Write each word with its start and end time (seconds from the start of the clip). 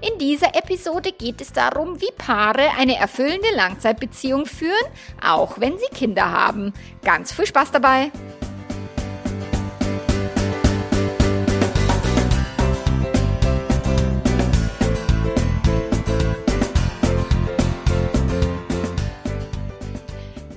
In 0.00 0.18
dieser 0.18 0.54
Episode 0.54 1.12
geht 1.12 1.40
es 1.40 1.52
darum, 1.52 2.00
wie 2.00 2.12
Paare 2.16 2.70
eine 2.78 2.96
erfüllende 2.96 3.54
Langzeitbeziehung 3.54 4.46
führen, 4.46 4.74
auch 5.22 5.60
wenn 5.60 5.78
sie 5.78 5.88
Kinder 5.94 6.30
haben. 6.30 6.72
Ganz 7.04 7.32
viel 7.32 7.46
Spaß 7.46 7.72
dabei! 7.72 8.10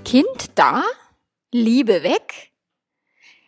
Kind 0.06 0.52
da, 0.54 0.84
Liebe 1.52 2.04
weg, 2.04 2.53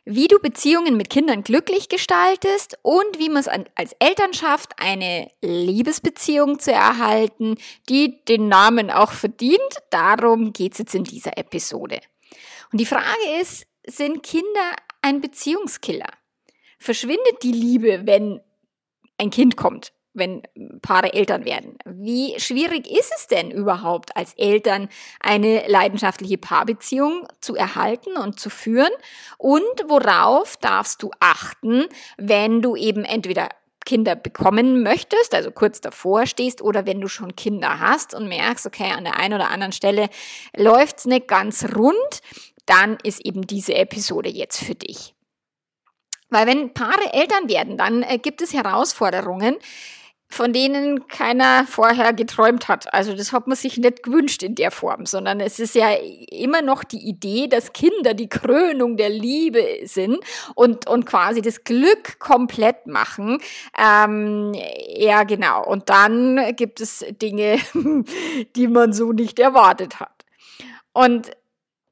wie 0.05 0.27
du 0.27 0.39
Beziehungen 0.39 0.97
mit 0.97 1.09
Kindern 1.09 1.43
glücklich 1.43 1.89
gestaltest 1.89 2.77
und 2.83 3.17
wie 3.17 3.29
man 3.29 3.39
es 3.39 3.47
als 3.47 3.93
Eltern 3.99 4.33
schafft, 4.33 4.73
eine 4.77 5.31
Liebesbeziehung 5.41 6.59
zu 6.59 6.71
erhalten, 6.71 7.57
die 7.89 8.23
den 8.25 8.47
Namen 8.47 8.91
auch 8.91 9.11
verdient. 9.11 9.59
Darum 9.89 10.53
geht 10.53 10.73
es 10.73 10.79
jetzt 10.79 10.95
in 10.95 11.03
dieser 11.03 11.37
Episode. 11.37 11.99
Und 12.71 12.79
die 12.79 12.85
Frage 12.85 13.41
ist, 13.41 13.65
sind 13.87 14.21
Kinder 14.21 14.75
ein 15.01 15.21
Beziehungskiller? 15.21 16.09
Verschwindet 16.77 17.41
die 17.41 17.51
Liebe, 17.51 18.01
wenn 18.05 18.41
ein 19.17 19.31
Kind 19.31 19.57
kommt? 19.57 19.91
Wenn 20.15 20.43
Paare 20.81 21.13
Eltern 21.13 21.45
werden. 21.45 21.77
Wie 21.85 22.39
schwierig 22.39 22.89
ist 22.89 23.11
es 23.15 23.27
denn 23.27 23.51
überhaupt 23.51 24.15
als 24.15 24.33
Eltern 24.33 24.89
eine 25.19 25.67
leidenschaftliche 25.67 26.37
Paarbeziehung 26.37 27.27
zu 27.41 27.55
erhalten 27.55 28.17
und 28.17 28.39
zu 28.39 28.49
führen? 28.49 28.91
Und 29.37 29.63
worauf 29.87 30.57
darfst 30.57 31.03
du 31.03 31.11
achten, 31.19 31.85
wenn 32.17 32.61
du 32.61 32.75
eben 32.75 33.03
entweder 33.03 33.49
Kinder 33.85 34.15
bekommen 34.15 34.81
möchtest, 34.83 35.33
also 35.35 35.51
kurz 35.51 35.79
davor 35.79 36.25
stehst, 36.25 36.61
oder 36.61 36.85
wenn 36.85 36.99
du 36.99 37.07
schon 37.07 37.35
Kinder 37.35 37.79
hast 37.79 38.15
und 38.15 38.27
merkst, 38.27 38.65
okay, 38.65 38.91
an 38.91 39.03
der 39.03 39.17
einen 39.17 39.35
oder 39.35 39.51
anderen 39.51 39.71
Stelle 39.71 40.09
läuft's 40.55 41.05
nicht 41.05 41.27
ganz 41.27 41.65
rund, 41.75 42.21
dann 42.65 42.97
ist 43.03 43.23
eben 43.23 43.45
diese 43.45 43.75
Episode 43.75 44.29
jetzt 44.29 44.63
für 44.63 44.75
dich. 44.75 45.13
Weil 46.29 46.47
wenn 46.47 46.73
Paare 46.73 47.13
Eltern 47.13 47.47
werden, 47.47 47.77
dann 47.77 48.03
äh, 48.03 48.17
gibt 48.17 48.41
es 48.41 48.53
Herausforderungen, 48.53 49.57
von 50.27 50.53
denen 50.53 51.07
keiner 51.07 51.65
vorher 51.65 52.11
geträumt 52.13 52.67
hat. 52.67 52.93
Also 52.93 53.15
das 53.15 53.31
hat 53.31 53.47
man 53.47 53.55
sich 53.55 53.77
nicht 53.77 54.03
gewünscht 54.03 54.43
in 54.43 54.55
der 54.55 54.71
Form, 54.71 55.05
sondern 55.05 55.39
es 55.39 55.59
ist 55.59 55.75
ja 55.75 55.91
immer 56.31 56.61
noch 56.61 56.83
die 56.83 57.07
Idee, 57.07 57.47
dass 57.47 57.73
Kinder 57.73 58.13
die 58.13 58.27
Krönung 58.27 58.97
der 58.97 59.09
Liebe 59.09 59.63
sind 59.83 60.17
und, 60.55 60.89
und 60.89 61.05
quasi 61.05 61.41
das 61.41 61.63
Glück 61.63 62.19
komplett 62.19 62.87
machen. 62.87 63.39
Ähm, 63.77 64.53
ja, 64.97 65.23
genau. 65.23 65.63
Und 65.65 65.89
dann 65.89 66.55
gibt 66.55 66.81
es 66.81 67.05
Dinge, 67.21 67.59
die 68.55 68.67
man 68.67 68.93
so 68.93 69.13
nicht 69.13 69.39
erwartet 69.39 69.99
hat. 69.99 70.25
Und 70.91 71.31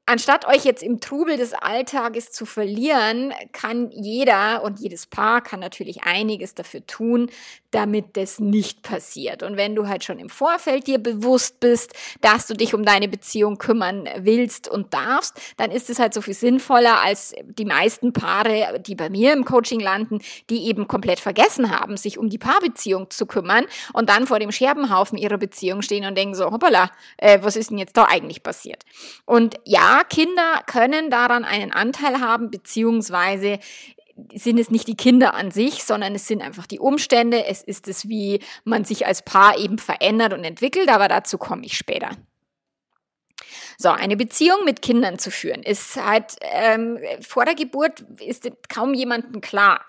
Anstatt 0.06 0.46
euch 0.46 0.66
jetzt 0.66 0.82
im 0.82 1.00
Trubel 1.00 1.38
des 1.38 1.54
Alltages 1.54 2.30
zu 2.30 2.44
verlieren, 2.44 3.32
kann 3.52 3.90
jeder 3.90 4.62
und 4.62 4.78
jedes 4.78 5.06
Paar 5.06 5.40
kann 5.40 5.60
natürlich 5.60 6.02
einiges 6.04 6.54
dafür 6.54 6.86
tun, 6.86 7.30
damit 7.70 8.18
das 8.18 8.38
nicht 8.38 8.82
passiert. 8.82 9.42
Und 9.42 9.56
wenn 9.56 9.74
du 9.74 9.88
halt 9.88 10.04
schon 10.04 10.18
im 10.18 10.28
Vorfeld 10.28 10.86
dir 10.86 10.98
bewusst 10.98 11.58
bist, 11.58 11.94
dass 12.20 12.46
du 12.46 12.52
dich 12.52 12.74
um 12.74 12.84
deine 12.84 13.08
Beziehung 13.08 13.56
kümmern 13.56 14.06
willst 14.18 14.68
und 14.68 14.92
darfst, 14.92 15.40
dann 15.56 15.70
ist 15.70 15.88
es 15.88 15.98
halt 15.98 16.12
so 16.12 16.20
viel 16.20 16.34
sinnvoller 16.34 17.02
als 17.02 17.34
die 17.42 17.64
meisten 17.64 18.12
Paare, 18.12 18.80
die 18.80 18.94
bei 18.94 19.08
mir 19.08 19.32
im 19.32 19.46
Coaching 19.46 19.80
landen, 19.80 20.20
die 20.50 20.66
eben 20.66 20.86
komplett 20.86 21.18
vergessen 21.18 21.70
haben, 21.70 21.96
sich 21.96 22.18
um 22.18 22.28
die 22.28 22.38
Paarbeziehung 22.38 23.08
zu 23.08 23.24
kümmern 23.24 23.64
und 23.94 24.10
dann 24.10 24.26
vor 24.26 24.38
dem 24.38 24.52
Scherbenhaufen 24.52 25.16
ihrer 25.16 25.38
Beziehung 25.38 25.80
stehen 25.80 26.04
und 26.04 26.16
denken 26.16 26.34
so, 26.34 26.50
hoppala, 26.50 26.90
äh, 27.16 27.38
was 27.40 27.56
ist 27.56 27.70
denn 27.70 27.78
jetzt 27.78 27.96
da 27.96 28.04
eigentlich 28.04 28.42
passiert? 28.42 28.84
Und 29.24 29.56
ja, 29.64 29.93
Kinder 30.02 30.62
können 30.66 31.10
daran 31.10 31.44
einen 31.44 31.70
Anteil 31.70 32.20
haben, 32.20 32.50
beziehungsweise 32.50 33.60
sind 34.32 34.58
es 34.58 34.70
nicht 34.70 34.88
die 34.88 34.96
Kinder 34.96 35.34
an 35.34 35.50
sich, 35.50 35.84
sondern 35.84 36.14
es 36.14 36.26
sind 36.26 36.42
einfach 36.42 36.66
die 36.66 36.78
Umstände. 36.78 37.44
Es 37.46 37.62
ist 37.62 37.88
es, 37.88 38.08
wie 38.08 38.40
man 38.64 38.84
sich 38.84 39.06
als 39.06 39.22
Paar 39.22 39.58
eben 39.58 39.78
verändert 39.78 40.32
und 40.32 40.44
entwickelt, 40.44 40.88
aber 40.88 41.08
dazu 41.08 41.38
komme 41.38 41.64
ich 41.64 41.76
später. 41.76 42.10
So, 43.76 43.88
eine 43.88 44.16
Beziehung 44.16 44.64
mit 44.64 44.82
Kindern 44.82 45.18
zu 45.18 45.30
führen, 45.30 45.62
ist 45.62 45.96
halt 45.96 46.36
ähm, 46.42 46.98
vor 47.20 47.44
der 47.44 47.54
Geburt 47.54 48.00
ist 48.24 48.48
kaum 48.68 48.94
jemandem 48.94 49.40
klar, 49.40 49.84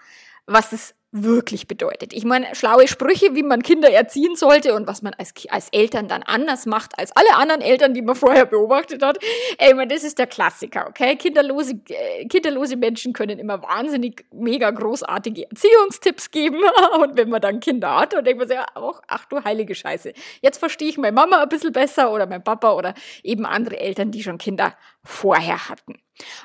was 0.48 0.72
es 0.72 0.96
wirklich 1.24 1.68
bedeutet. 1.68 2.14
Ich 2.14 2.26
meine, 2.26 2.54
schlaue 2.56 2.88
Sprüche, 2.88 3.36
wie 3.36 3.44
man 3.44 3.64
Kinder 3.64 3.90
erziehen 3.90 4.36
sollte 4.36 4.74
und 4.74 4.86
was 4.86 5.02
man 5.02 5.14
als, 5.14 5.34
als 5.50 5.70
Eltern 5.70 6.08
dann 6.08 6.24
anders 6.24 6.66
macht 6.66 6.98
als 7.00 7.16
alle 7.16 7.36
anderen 7.36 7.62
Eltern, 7.62 7.94
die 7.94 8.02
man 8.02 8.16
vorher 8.16 8.46
beobachtet 8.46 9.02
hat. 9.02 9.18
Ey, 9.58 9.74
man, 9.74 9.88
das 9.88 10.04
ist 10.04 10.20
der 10.20 10.28
Klassiker, 10.28 10.88
okay? 10.90 11.16
Kinderlose, 11.16 11.80
äh, 11.90 12.26
kinderlose 12.26 12.76
Menschen 12.76 13.14
können 13.14 13.40
immer 13.40 13.62
wahnsinnig 13.64 14.26
mega 14.32 14.72
großartige 14.72 15.50
Erziehungstipps 15.50 16.32
geben. 16.32 16.62
und 17.02 17.18
wenn 17.18 17.30
man 17.30 17.42
dann 17.42 17.60
Kinder 17.60 17.98
hat, 17.98 18.14
und 18.14 18.26
denkt 18.28 18.40
man 18.40 18.48
sich, 18.48 18.58
ach, 18.58 19.02
ach 19.08 19.26
du 19.26 19.44
heilige 19.44 19.74
Scheiße. 19.74 20.14
Jetzt 20.42 20.58
verstehe 20.58 20.90
ich 20.90 20.98
meine 20.98 21.14
Mama 21.14 21.42
ein 21.42 21.50
bisschen 21.50 21.72
besser 21.72 22.12
oder 22.12 22.28
mein 22.28 22.44
Papa 22.44 22.74
oder 22.74 22.94
eben 23.24 23.46
andere 23.46 23.80
Eltern, 23.80 24.12
die 24.12 24.22
schon 24.22 24.38
Kinder 24.38 24.76
vorher 25.06 25.70
hatten. 25.70 25.96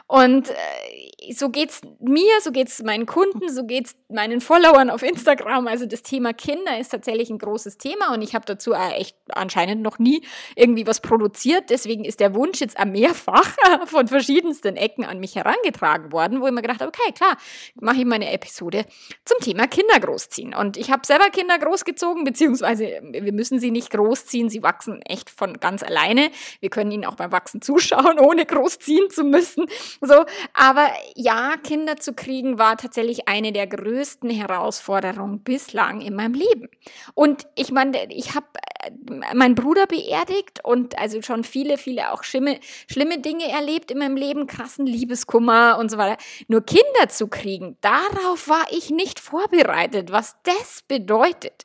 Und 0.06 0.50
äh, 0.50 1.32
so 1.32 1.48
geht's 1.48 1.82
mir, 2.00 2.40
so 2.42 2.50
geht's 2.50 2.82
meinen 2.82 3.06
Kunden, 3.06 3.48
so 3.48 3.64
geht's 3.64 3.94
meinen 4.08 4.40
Followern 4.40 4.90
auf 4.90 5.02
Instagram. 5.02 5.68
Also 5.68 5.86
das 5.86 6.02
Thema 6.02 6.32
Kinder 6.32 6.78
ist 6.78 6.88
tatsächlich 6.88 7.30
ein 7.30 7.38
großes 7.38 7.78
Thema 7.78 8.12
und 8.12 8.22
ich 8.22 8.34
habe 8.34 8.44
dazu 8.44 8.72
echt 8.72 9.16
anscheinend 9.28 9.82
noch 9.82 10.00
nie 10.00 10.22
irgendwie 10.56 10.86
was 10.88 11.00
produziert. 11.00 11.70
Deswegen 11.70 12.04
ist 12.04 12.18
der 12.18 12.34
Wunsch 12.34 12.60
jetzt 12.60 12.84
mehrfach 12.84 13.48
von 13.86 14.08
verschiedensten 14.08 14.76
Ecken 14.76 15.04
an 15.04 15.20
mich 15.20 15.36
herangetragen 15.36 16.10
worden, 16.10 16.40
wo 16.40 16.46
ich 16.46 16.52
mir 16.52 16.62
gedacht 16.62 16.80
habe, 16.80 16.88
okay, 16.90 17.12
klar, 17.12 17.36
mache 17.76 17.98
ich 17.98 18.04
meine 18.04 18.32
Episode 18.32 18.86
zum 19.24 19.38
Thema 19.38 19.68
Kinder 19.68 20.00
großziehen. 20.00 20.52
Und 20.52 20.76
ich 20.76 20.90
habe 20.90 21.06
selber 21.06 21.30
Kinder 21.30 21.58
großgezogen, 21.58 22.24
beziehungsweise 22.24 23.00
wir 23.02 23.32
müssen 23.32 23.60
sie 23.60 23.70
nicht 23.70 23.90
großziehen, 23.90 24.48
sie 24.48 24.64
wachsen 24.64 25.00
echt 25.02 25.30
von 25.30 25.60
ganz 25.60 25.84
alleine. 25.84 26.30
Wir 26.58 26.70
können 26.70 26.90
ihnen 26.90 27.04
auch 27.04 27.14
beim 27.14 27.30
Wachsen 27.30 27.62
zuschauen, 27.62 28.18
ohne 28.18 28.46
großziehen 28.50 29.10
zu 29.10 29.24
müssen. 29.24 29.66
So, 30.00 30.24
aber 30.54 30.88
ja, 31.14 31.54
Kinder 31.62 31.96
zu 31.96 32.14
kriegen 32.14 32.58
war 32.58 32.76
tatsächlich 32.76 33.28
eine 33.28 33.52
der 33.52 33.66
größten 33.66 34.30
Herausforderungen 34.30 35.40
bislang 35.40 36.00
in 36.00 36.14
meinem 36.14 36.34
Leben. 36.34 36.68
Und 37.14 37.46
ich 37.54 37.70
meine, 37.70 38.12
ich 38.12 38.34
habe 38.34 38.46
äh, 38.82 38.90
meinen 39.34 39.54
Bruder 39.54 39.86
beerdigt 39.86 40.64
und 40.64 40.98
also 40.98 41.22
schon 41.22 41.44
viele, 41.44 41.78
viele 41.78 42.12
auch 42.12 42.24
schlimme, 42.24 42.60
schlimme 42.86 43.18
Dinge 43.20 43.48
erlebt 43.50 43.90
in 43.90 43.98
meinem 43.98 44.16
Leben, 44.16 44.46
krassen 44.46 44.86
Liebeskummer 44.86 45.78
und 45.78 45.90
so 45.90 45.98
weiter. 45.98 46.16
Nur 46.48 46.62
Kinder 46.62 47.08
zu 47.08 47.28
kriegen, 47.28 47.76
darauf 47.80 48.48
war 48.48 48.66
ich 48.70 48.90
nicht 48.90 49.20
vorbereitet, 49.20 50.12
was 50.12 50.36
das 50.44 50.82
bedeutet. 50.88 51.64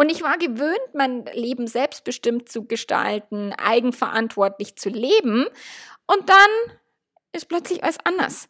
Und 0.00 0.10
ich 0.10 0.22
war 0.22 0.38
gewöhnt, 0.38 0.94
mein 0.94 1.26
Leben 1.34 1.66
selbstbestimmt 1.66 2.48
zu 2.48 2.64
gestalten, 2.64 3.52
eigenverantwortlich 3.52 4.76
zu 4.76 4.88
leben. 4.88 5.44
Und 6.10 6.28
dann 6.28 6.78
ist 7.32 7.48
plötzlich 7.48 7.84
alles 7.84 7.98
anders. 8.02 8.48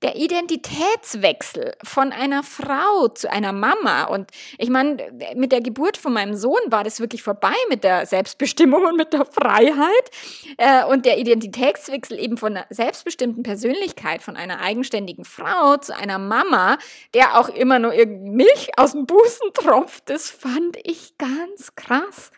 Der 0.00 0.14
Identitätswechsel 0.14 1.74
von 1.82 2.12
einer 2.12 2.44
Frau 2.44 3.08
zu 3.08 3.28
einer 3.28 3.52
Mama 3.52 4.04
und 4.04 4.30
ich 4.58 4.70
meine, 4.70 5.10
mit 5.34 5.50
der 5.50 5.60
Geburt 5.60 5.96
von 5.96 6.12
meinem 6.12 6.36
Sohn 6.36 6.60
war 6.68 6.84
das 6.84 7.00
wirklich 7.00 7.24
vorbei 7.24 7.54
mit 7.68 7.82
der 7.82 8.06
Selbstbestimmung 8.06 8.84
und 8.84 8.96
mit 8.96 9.12
der 9.12 9.24
Freiheit 9.24 10.10
äh, 10.56 10.84
und 10.84 11.04
der 11.04 11.18
Identitätswechsel 11.18 12.16
eben 12.16 12.36
von 12.36 12.56
einer 12.56 12.66
selbstbestimmten 12.70 13.42
Persönlichkeit, 13.42 14.22
von 14.22 14.36
einer 14.36 14.60
eigenständigen 14.60 15.24
Frau 15.24 15.78
zu 15.78 15.96
einer 15.96 16.20
Mama, 16.20 16.78
der 17.12 17.40
auch 17.40 17.48
immer 17.48 17.80
nur 17.80 17.92
irgendwie 17.92 18.30
Milch 18.30 18.70
aus 18.76 18.92
dem 18.92 19.04
Busen 19.04 19.52
tropft, 19.52 20.08
das 20.08 20.30
fand 20.30 20.76
ich 20.84 21.18
ganz 21.18 21.74
krass. 21.74 22.30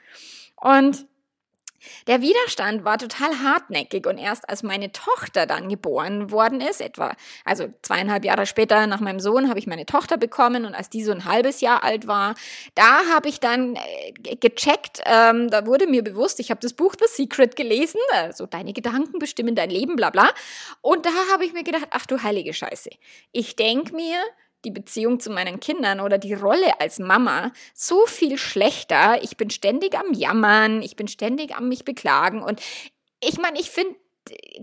Und 0.56 1.09
Der 2.06 2.20
Widerstand 2.20 2.84
war 2.84 2.98
total 2.98 3.42
hartnäckig 3.42 4.06
und 4.06 4.18
erst 4.18 4.48
als 4.48 4.62
meine 4.62 4.92
Tochter 4.92 5.46
dann 5.46 5.68
geboren 5.68 6.30
worden 6.30 6.60
ist, 6.60 6.80
etwa, 6.80 7.14
also 7.44 7.68
zweieinhalb 7.82 8.24
Jahre 8.24 8.46
später 8.46 8.86
nach 8.86 9.00
meinem 9.00 9.20
Sohn, 9.20 9.48
habe 9.48 9.58
ich 9.58 9.66
meine 9.66 9.86
Tochter 9.86 10.16
bekommen 10.16 10.64
und 10.64 10.74
als 10.74 10.90
die 10.90 11.02
so 11.02 11.12
ein 11.12 11.24
halbes 11.24 11.60
Jahr 11.60 11.82
alt 11.82 12.06
war, 12.06 12.34
da 12.74 13.06
habe 13.12 13.28
ich 13.28 13.40
dann 13.40 13.76
äh, 13.76 14.36
gecheckt, 14.36 15.00
ähm, 15.06 15.50
da 15.50 15.66
wurde 15.66 15.86
mir 15.86 16.02
bewusst, 16.02 16.40
ich 16.40 16.50
habe 16.50 16.60
das 16.60 16.72
Buch 16.72 16.94
The 16.98 17.06
Secret 17.08 17.56
gelesen, 17.56 18.00
also 18.12 18.46
deine 18.46 18.72
Gedanken 18.72 19.18
bestimmen 19.18 19.54
dein 19.54 19.70
Leben, 19.70 19.96
bla 19.96 20.10
bla. 20.10 20.30
Und 20.82 21.06
da 21.06 21.10
habe 21.32 21.44
ich 21.44 21.52
mir 21.52 21.64
gedacht, 21.64 21.88
ach 21.90 22.06
du 22.06 22.22
heilige 22.22 22.52
Scheiße. 22.52 22.90
Ich 23.32 23.56
denke 23.56 23.94
mir, 23.94 24.18
die 24.64 24.70
Beziehung 24.70 25.20
zu 25.20 25.30
meinen 25.30 25.60
Kindern 25.60 26.00
oder 26.00 26.18
die 26.18 26.34
Rolle 26.34 26.80
als 26.80 26.98
Mama 26.98 27.52
so 27.74 28.06
viel 28.06 28.38
schlechter. 28.38 29.22
Ich 29.22 29.36
bin 29.36 29.50
ständig 29.50 29.98
am 29.98 30.12
Jammern, 30.12 30.82
ich 30.82 30.96
bin 30.96 31.08
ständig 31.08 31.56
am 31.56 31.68
mich 31.68 31.84
beklagen 31.84 32.42
und 32.42 32.60
ich 33.22 33.38
meine, 33.38 33.58
ich 33.60 33.70
finde 33.70 33.96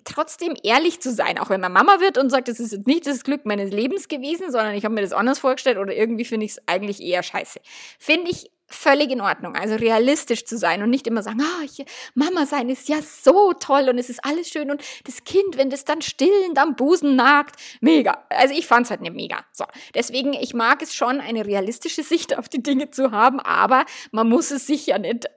trotzdem 0.04 0.56
ehrlich 0.64 1.02
zu 1.02 1.12
sein, 1.12 1.38
auch 1.38 1.50
wenn 1.50 1.62
man 1.62 1.74
Mama 1.74 2.00
wird 2.00 2.18
und 2.18 2.30
sagt, 2.30 2.48
das 2.48 2.60
ist 2.60 2.72
jetzt 2.72 2.88
nicht 2.88 3.06
das 3.08 3.24
Glück 3.24 3.46
meines 3.46 3.72
Lebens 3.72 4.08
gewesen, 4.08 4.52
sondern 4.52 4.76
ich 4.76 4.86
habe 4.86 4.96
mir 4.96 5.02
das 5.02 5.14
anders 5.14 5.40
vorgestellt 5.40 5.78
oder 5.78 5.94
irgendwie 5.94 6.26
finde 6.26 6.46
ich 6.46 6.54
es 6.54 6.68
eigentlich 6.68 7.02
eher 7.02 7.24
scheiße. 7.24 7.60
Finde 8.00 8.32
ich 8.32 8.52
völlig 8.68 9.12
in 9.12 9.22
Ordnung. 9.22 9.56
Also 9.56 9.76
realistisch 9.76 10.46
zu 10.46 10.58
sein 10.58 10.84
und 10.84 10.90
nicht 10.90 11.08
immer 11.08 11.24
sagen, 11.24 11.42
ah, 11.42 11.64
oh, 11.64 11.84
Mama 12.16 12.46
sein 12.46 12.70
ist 12.70 12.90
ja 12.90 12.98
so 13.02 13.54
toll 13.54 13.88
und 13.90 13.98
es 13.98 14.10
ist 14.10 14.24
alles 14.24 14.50
schön 14.50 14.70
und 14.70 14.84
das 15.06 15.24
Kind, 15.24 15.58
wenn 15.58 15.70
das 15.70 15.86
dann 15.86 16.02
stillend 16.02 16.60
am 16.60 16.76
Busen 16.76 17.16
nagt, 17.16 17.56
mega. 17.80 18.26
Also 18.30 18.54
ich 18.54 18.68
fand's 18.68 18.90
halt 18.90 19.02
nicht 19.02 19.16
mega. 19.16 19.46
So. 19.54 19.64
Deswegen, 19.96 20.34
ich 20.34 20.54
mag 20.54 20.82
es 20.82 20.94
schon, 20.94 21.22
eine 21.22 21.46
realistische 21.46 22.04
Sicht 22.04 22.38
auf 22.38 22.50
die 22.50 22.62
Dinge 22.62 22.92
zu 22.92 23.12
haben, 23.12 23.40
aber 23.40 23.86
man 24.12 24.28
muss 24.28 24.52
es 24.52 24.68
sich 24.68 24.88
ja 24.88 24.98
nicht 24.98 25.30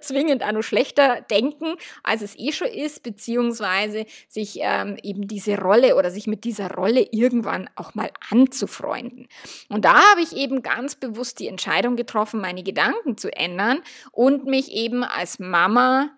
zwingend 0.00 0.44
auch 0.44 0.52
noch 0.52 0.62
schlechter 0.62 1.22
denken, 1.22 1.74
als 2.04 2.22
es 2.22 2.38
eh 2.38 2.52
schon 2.52 2.68
ist, 2.68 3.02
beziehungsweise 3.02 4.06
sich 4.28 4.58
ähm, 4.60 4.96
eben 5.02 5.26
diese 5.26 5.58
Rolle 5.58 5.96
oder 5.96 6.10
sich 6.10 6.26
mit 6.26 6.44
dieser 6.44 6.72
Rolle 6.72 7.06
irgendwann 7.10 7.68
auch 7.74 7.94
mal 7.94 8.10
anzufreunden. 8.30 9.26
Und 9.68 9.84
da 9.84 10.10
habe 10.10 10.20
ich 10.20 10.36
eben 10.36 10.62
ganz 10.62 10.94
bewusst 10.94 11.40
die 11.40 11.48
Entscheidung 11.48 11.96
getroffen, 11.96 12.40
meine 12.40 12.62
Gedanken 12.62 12.75
zu 13.16 13.34
ändern 13.34 13.80
und 14.12 14.46
mich 14.46 14.72
eben 14.72 15.04
als 15.04 15.38
Mama 15.38 16.10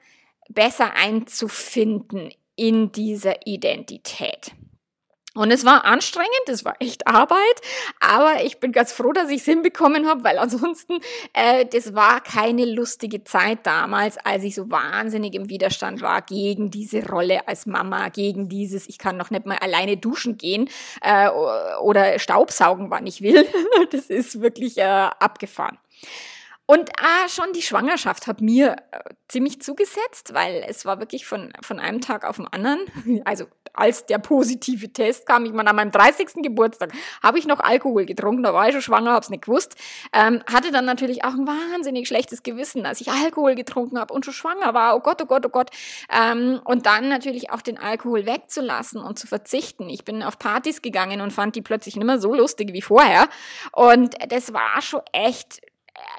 besser 0.48 0.94
einzufinden 0.94 2.30
in 2.56 2.92
dieser 2.92 3.46
Identität. 3.46 4.52
Und 5.38 5.52
es 5.52 5.64
war 5.64 5.84
anstrengend, 5.84 6.48
es 6.48 6.64
war 6.64 6.74
echt 6.80 7.06
Arbeit, 7.06 7.38
aber 8.00 8.42
ich 8.44 8.58
bin 8.58 8.72
ganz 8.72 8.92
froh, 8.92 9.12
dass 9.12 9.30
ich 9.30 9.42
es 9.42 9.44
hinbekommen 9.44 10.08
habe, 10.08 10.24
weil 10.24 10.36
ansonsten, 10.36 10.98
äh, 11.32 11.64
das 11.64 11.94
war 11.94 12.20
keine 12.20 12.64
lustige 12.64 13.22
Zeit 13.22 13.60
damals, 13.64 14.18
als 14.18 14.42
ich 14.42 14.56
so 14.56 14.68
wahnsinnig 14.68 15.34
im 15.34 15.48
Widerstand 15.48 16.00
war 16.00 16.22
gegen 16.22 16.72
diese 16.72 17.06
Rolle 17.06 17.46
als 17.46 17.66
Mama, 17.66 18.08
gegen 18.08 18.48
dieses, 18.48 18.88
ich 18.88 18.98
kann 18.98 19.16
noch 19.16 19.30
nicht 19.30 19.46
mal 19.46 19.58
alleine 19.58 19.96
duschen 19.96 20.38
gehen 20.38 20.68
äh, 21.02 21.28
oder 21.28 22.18
Staubsaugen, 22.18 22.90
wann 22.90 23.06
ich 23.06 23.22
will. 23.22 23.46
Das 23.92 24.06
ist 24.06 24.40
wirklich 24.40 24.76
äh, 24.78 24.82
abgefahren. 24.82 25.78
Und 26.70 26.90
ah, 27.00 27.26
schon 27.30 27.54
die 27.54 27.62
Schwangerschaft 27.62 28.26
hat 28.26 28.42
mir 28.42 28.76
äh, 28.90 29.00
ziemlich 29.26 29.62
zugesetzt, 29.62 30.34
weil 30.34 30.62
es 30.68 30.84
war 30.84 31.00
wirklich 31.00 31.24
von, 31.24 31.50
von 31.62 31.80
einem 31.80 32.02
Tag 32.02 32.26
auf 32.26 32.36
den 32.36 32.46
anderen, 32.46 32.80
also 33.24 33.46
als 33.72 34.04
der 34.04 34.18
positive 34.18 34.92
Test 34.92 35.24
kam, 35.24 35.46
ich 35.46 35.52
meine, 35.52 35.70
an 35.70 35.76
meinem 35.76 35.92
30. 35.92 36.42
Geburtstag 36.42 36.92
habe 37.22 37.38
ich 37.38 37.46
noch 37.46 37.60
Alkohol 37.60 38.04
getrunken, 38.04 38.42
da 38.42 38.52
war 38.52 38.66
ich 38.66 38.72
schon 38.72 38.82
schwanger, 38.82 39.12
habe 39.12 39.22
es 39.22 39.30
nicht 39.30 39.46
gewusst, 39.46 39.76
ähm, 40.12 40.42
hatte 40.52 40.70
dann 40.70 40.84
natürlich 40.84 41.24
auch 41.24 41.32
ein 41.32 41.46
wahnsinnig 41.46 42.06
schlechtes 42.06 42.42
Gewissen, 42.42 42.84
als 42.84 43.00
ich 43.00 43.10
Alkohol 43.10 43.54
getrunken 43.54 43.98
habe 43.98 44.12
und 44.12 44.26
schon 44.26 44.34
schwanger 44.34 44.74
war, 44.74 44.94
oh 44.94 45.00
Gott, 45.00 45.22
oh 45.22 45.26
Gott, 45.26 45.46
oh 45.46 45.50
Gott, 45.50 45.70
ähm, 46.12 46.60
und 46.66 46.84
dann 46.84 47.08
natürlich 47.08 47.50
auch 47.50 47.62
den 47.62 47.78
Alkohol 47.78 48.26
wegzulassen 48.26 49.00
und 49.00 49.18
zu 49.18 49.26
verzichten. 49.26 49.88
Ich 49.88 50.04
bin 50.04 50.22
auf 50.22 50.38
Partys 50.38 50.82
gegangen 50.82 51.22
und 51.22 51.32
fand 51.32 51.56
die 51.56 51.62
plötzlich 51.62 51.96
nicht 51.96 52.04
mehr 52.04 52.18
so 52.18 52.34
lustig 52.34 52.74
wie 52.74 52.82
vorher 52.82 53.26
und 53.72 54.16
das 54.30 54.52
war 54.52 54.82
schon 54.82 55.00
echt 55.12 55.62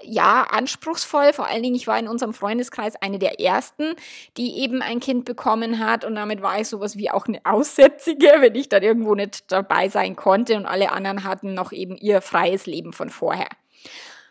ja, 0.03 0.43
anspruchsvoll. 0.43 1.33
Vor 1.33 1.47
allen 1.47 1.63
Dingen, 1.63 1.75
ich 1.75 1.87
war 1.87 1.99
in 1.99 2.07
unserem 2.07 2.33
Freundeskreis 2.33 2.95
eine 2.95 3.19
der 3.19 3.39
ersten, 3.39 3.95
die 4.37 4.59
eben 4.59 4.81
ein 4.81 4.99
Kind 4.99 5.25
bekommen 5.25 5.79
hat. 5.79 6.05
Und 6.05 6.15
damit 6.15 6.41
war 6.41 6.59
ich 6.59 6.67
sowas 6.67 6.97
wie 6.97 7.11
auch 7.11 7.27
eine 7.27 7.41
Aussätzige, 7.43 8.27
wenn 8.39 8.55
ich 8.55 8.69
dann 8.69 8.83
irgendwo 8.83 9.15
nicht 9.15 9.51
dabei 9.51 9.89
sein 9.89 10.15
konnte. 10.15 10.55
Und 10.55 10.65
alle 10.65 10.91
anderen 10.91 11.23
hatten 11.23 11.53
noch 11.53 11.71
eben 11.71 11.97
ihr 11.97 12.21
freies 12.21 12.65
Leben 12.65 12.93
von 12.93 13.09
vorher. 13.09 13.49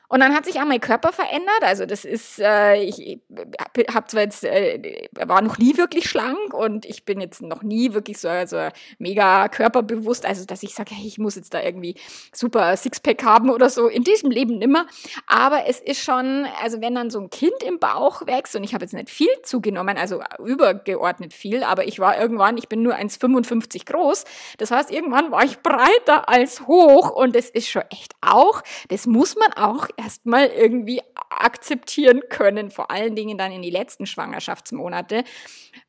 Und 0.08 0.20
dann 0.20 0.34
hat 0.34 0.46
sich 0.46 0.58
auch 0.58 0.64
mein 0.64 0.80
Körper 0.80 1.12
verändert. 1.12 1.62
Also 1.62 1.84
das 1.84 2.06
ist, 2.06 2.38
äh, 2.38 2.82
ich 2.82 3.20
habe 3.94 4.06
zwar 4.06 4.22
jetzt, 4.22 4.42
äh, 4.42 5.08
war 5.12 5.42
noch 5.42 5.58
nie 5.58 5.76
wirklich 5.76 6.08
schlank 6.08 6.54
und 6.54 6.86
ich 6.86 7.04
bin 7.04 7.20
jetzt 7.20 7.42
noch 7.42 7.62
nie 7.62 7.92
wirklich 7.92 8.18
so, 8.18 8.28
so 8.46 8.68
mega 8.98 9.48
körperbewusst, 9.48 10.24
also 10.24 10.46
dass 10.46 10.62
ich 10.62 10.74
sage, 10.74 10.94
hey, 10.94 11.06
ich 11.06 11.18
muss 11.18 11.36
jetzt 11.36 11.52
da 11.52 11.62
irgendwie 11.62 11.94
super 12.32 12.74
Sixpack 12.76 13.22
haben 13.22 13.50
oder 13.50 13.68
so. 13.68 13.88
In 13.88 14.02
diesem 14.02 14.30
Leben 14.30 14.56
nimmer. 14.56 14.86
Aber 15.26 15.66
es 15.66 15.78
ist 15.78 16.02
schon, 16.02 16.46
also 16.62 16.80
wenn 16.80 16.94
dann 16.94 17.10
so 17.10 17.20
ein 17.20 17.28
Kind 17.28 17.62
im 17.66 17.78
Bauch 17.78 18.26
wächst 18.26 18.56
und 18.56 18.64
ich 18.64 18.72
habe 18.72 18.84
jetzt 18.84 18.94
nicht 18.94 19.10
viel 19.10 19.28
zugenommen, 19.42 19.98
also 19.98 20.22
übergeordnet 20.42 21.34
viel, 21.34 21.62
aber 21.62 21.86
ich 21.86 21.98
war 21.98 22.18
irgendwann, 22.18 22.56
ich 22.56 22.68
bin 22.68 22.82
nur 22.82 22.94
1,55 22.94 23.84
groß. 23.84 24.24
Das 24.56 24.70
heißt, 24.70 24.90
irgendwann 24.90 25.30
war 25.30 25.44
ich 25.44 25.58
breiter 25.58 26.30
als 26.30 26.66
hoch 26.66 27.10
und 27.10 27.36
das 27.36 27.50
ist 27.50 27.68
schon 27.68 27.82
echt 27.90 28.14
auch, 28.22 28.62
das 28.88 29.06
muss 29.06 29.36
man 29.36 29.52
auch 29.52 29.86
erstmal 29.98 30.46
irgendwie 30.46 31.02
akzeptieren 31.30 32.22
können, 32.30 32.70
vor 32.70 32.90
allen 32.90 33.16
Dingen 33.16 33.36
dann 33.36 33.52
in 33.52 33.62
die 33.62 33.70
letzten 33.70 34.06
Schwangerschaftsmonate. 34.06 35.24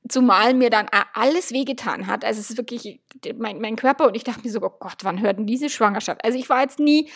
Zumal 0.08 0.54
mir 0.54 0.70
dann 0.70 0.88
alles 1.14 1.52
wehgetan 1.52 2.08
hat. 2.08 2.26
Also 2.26 2.42
es 2.42 2.50
ist 2.50 2.58
wirklich 2.58 3.00
mein, 3.38 3.62
mein 3.62 3.76
Körper 3.76 4.08
und 4.08 4.16
ich 4.16 4.24
dachte 4.24 4.42
mir 4.44 4.52
so, 4.52 4.62
oh 4.62 4.74
Gott, 4.80 5.04
wann 5.04 5.22
hört 5.22 5.38
denn 5.38 5.46
diese 5.46 5.70
Schwangerschaft? 5.70 6.24
Also 6.26 6.38
ich 6.38 6.50
war 6.50 6.62
jetzt 6.62 6.80
nie 6.80 7.10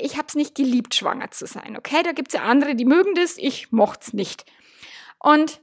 ich 0.00 0.16
habe 0.16 0.26
es 0.26 0.34
nicht 0.34 0.56
geliebt, 0.56 0.96
schwanger 0.96 1.30
zu 1.30 1.46
sein. 1.46 1.76
Okay, 1.76 2.02
da 2.02 2.10
gibt 2.10 2.28
es 2.28 2.34
ja 2.34 2.42
andere, 2.42 2.74
die 2.74 2.84
mögen 2.84 3.14
das, 3.14 3.38
ich 3.38 3.70
mochte 3.70 4.00
es 4.08 4.12
nicht. 4.12 4.44
Und 5.20 5.60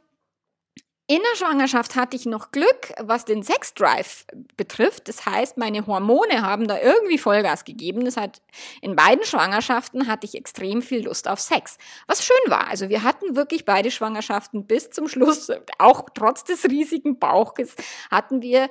in 1.08 1.20
der 1.20 1.38
Schwangerschaft 1.38 1.96
hatte 1.96 2.16
ich 2.16 2.26
noch 2.26 2.50
Glück, 2.50 2.92
was 3.00 3.26
den 3.26 3.44
Sexdrive 3.44 4.26
betrifft. 4.58 5.08
Das 5.08 5.28
heißt, 5.28 5.56
meine 5.56 5.86
Hormone 5.86 6.42
haben 6.42 6.68
da 6.68 6.82
irgendwie 6.82 7.20
Vollgas 7.20 7.64
gegeben. 7.64 8.06
Das 8.06 8.18
hat 8.18 8.42
in 8.82 8.96
beiden 8.96 9.24
Schwangerschaften 9.24 10.08
hatte 10.08 10.26
ich 10.26 10.34
extrem 10.34 10.82
viel 10.82 11.06
Lust 11.06 11.28
auf 11.28 11.40
Sex. 11.40 11.78
Was 12.08 12.26
schön 12.26 12.36
war. 12.48 12.68
Also 12.70 12.90
wir 12.90 13.04
hatten 13.04 13.36
wirklich 13.36 13.66
beide 13.66 13.92
Schwangerschaften 13.92 14.66
bis 14.66 14.90
zum 14.90 15.08
Schluss, 15.08 15.52
auch 15.78 16.10
trotz 16.16 16.44
des 16.44 16.66
riesigen 16.66 17.20
Bauches, 17.20 17.76
hatten 18.10 18.42
wir 18.42 18.64
äh, 18.64 18.70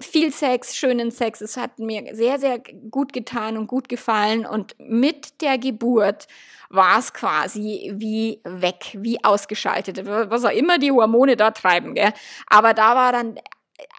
viel 0.00 0.32
Sex, 0.32 0.76
schönen 0.76 1.10
Sex. 1.10 1.40
Es 1.40 1.56
hat 1.56 1.80
mir 1.80 2.14
sehr, 2.14 2.38
sehr 2.38 2.60
gut 2.88 3.12
getan 3.12 3.58
und 3.58 3.66
gut 3.66 3.88
gefallen. 3.88 4.46
Und 4.46 4.76
mit 4.78 5.40
der 5.40 5.58
Geburt 5.58 6.28
war 6.74 6.98
es 6.98 7.12
quasi 7.12 7.92
wie 7.94 8.40
weg, 8.44 8.96
wie 8.98 9.22
ausgeschaltet. 9.24 10.06
Was 10.06 10.44
auch 10.44 10.50
immer 10.50 10.78
die 10.78 10.90
Hormone 10.90 11.36
da 11.36 11.50
treiben, 11.50 11.94
gell? 11.94 12.12
Aber 12.48 12.74
da 12.74 12.94
war 12.94 13.12
dann 13.12 13.38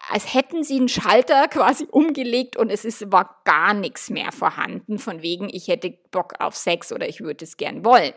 als 0.10 0.34
hätten 0.34 0.63
sie 0.63 0.77
einen 0.77 0.89
Schalter 0.89 1.48
quasi 1.50 1.88
umgelegt 1.89 2.55
und 2.58 2.70
es 2.70 2.86
ist, 2.86 3.12
war 3.12 3.41
gar 3.44 3.74
nichts 3.74 4.10
mehr 4.10 4.32
vorhanden, 4.32 5.00
von 5.00 5.22
wegen, 5.22 5.50
ich 5.51 5.67
hätte 5.67 5.98
Bock 6.12 6.34
auf 6.39 6.55
Sex 6.55 6.91
oder 6.91 7.08
ich 7.08 7.22
würde 7.22 7.44
es 7.44 7.58
gern 7.58 7.84
wollen. 7.84 8.13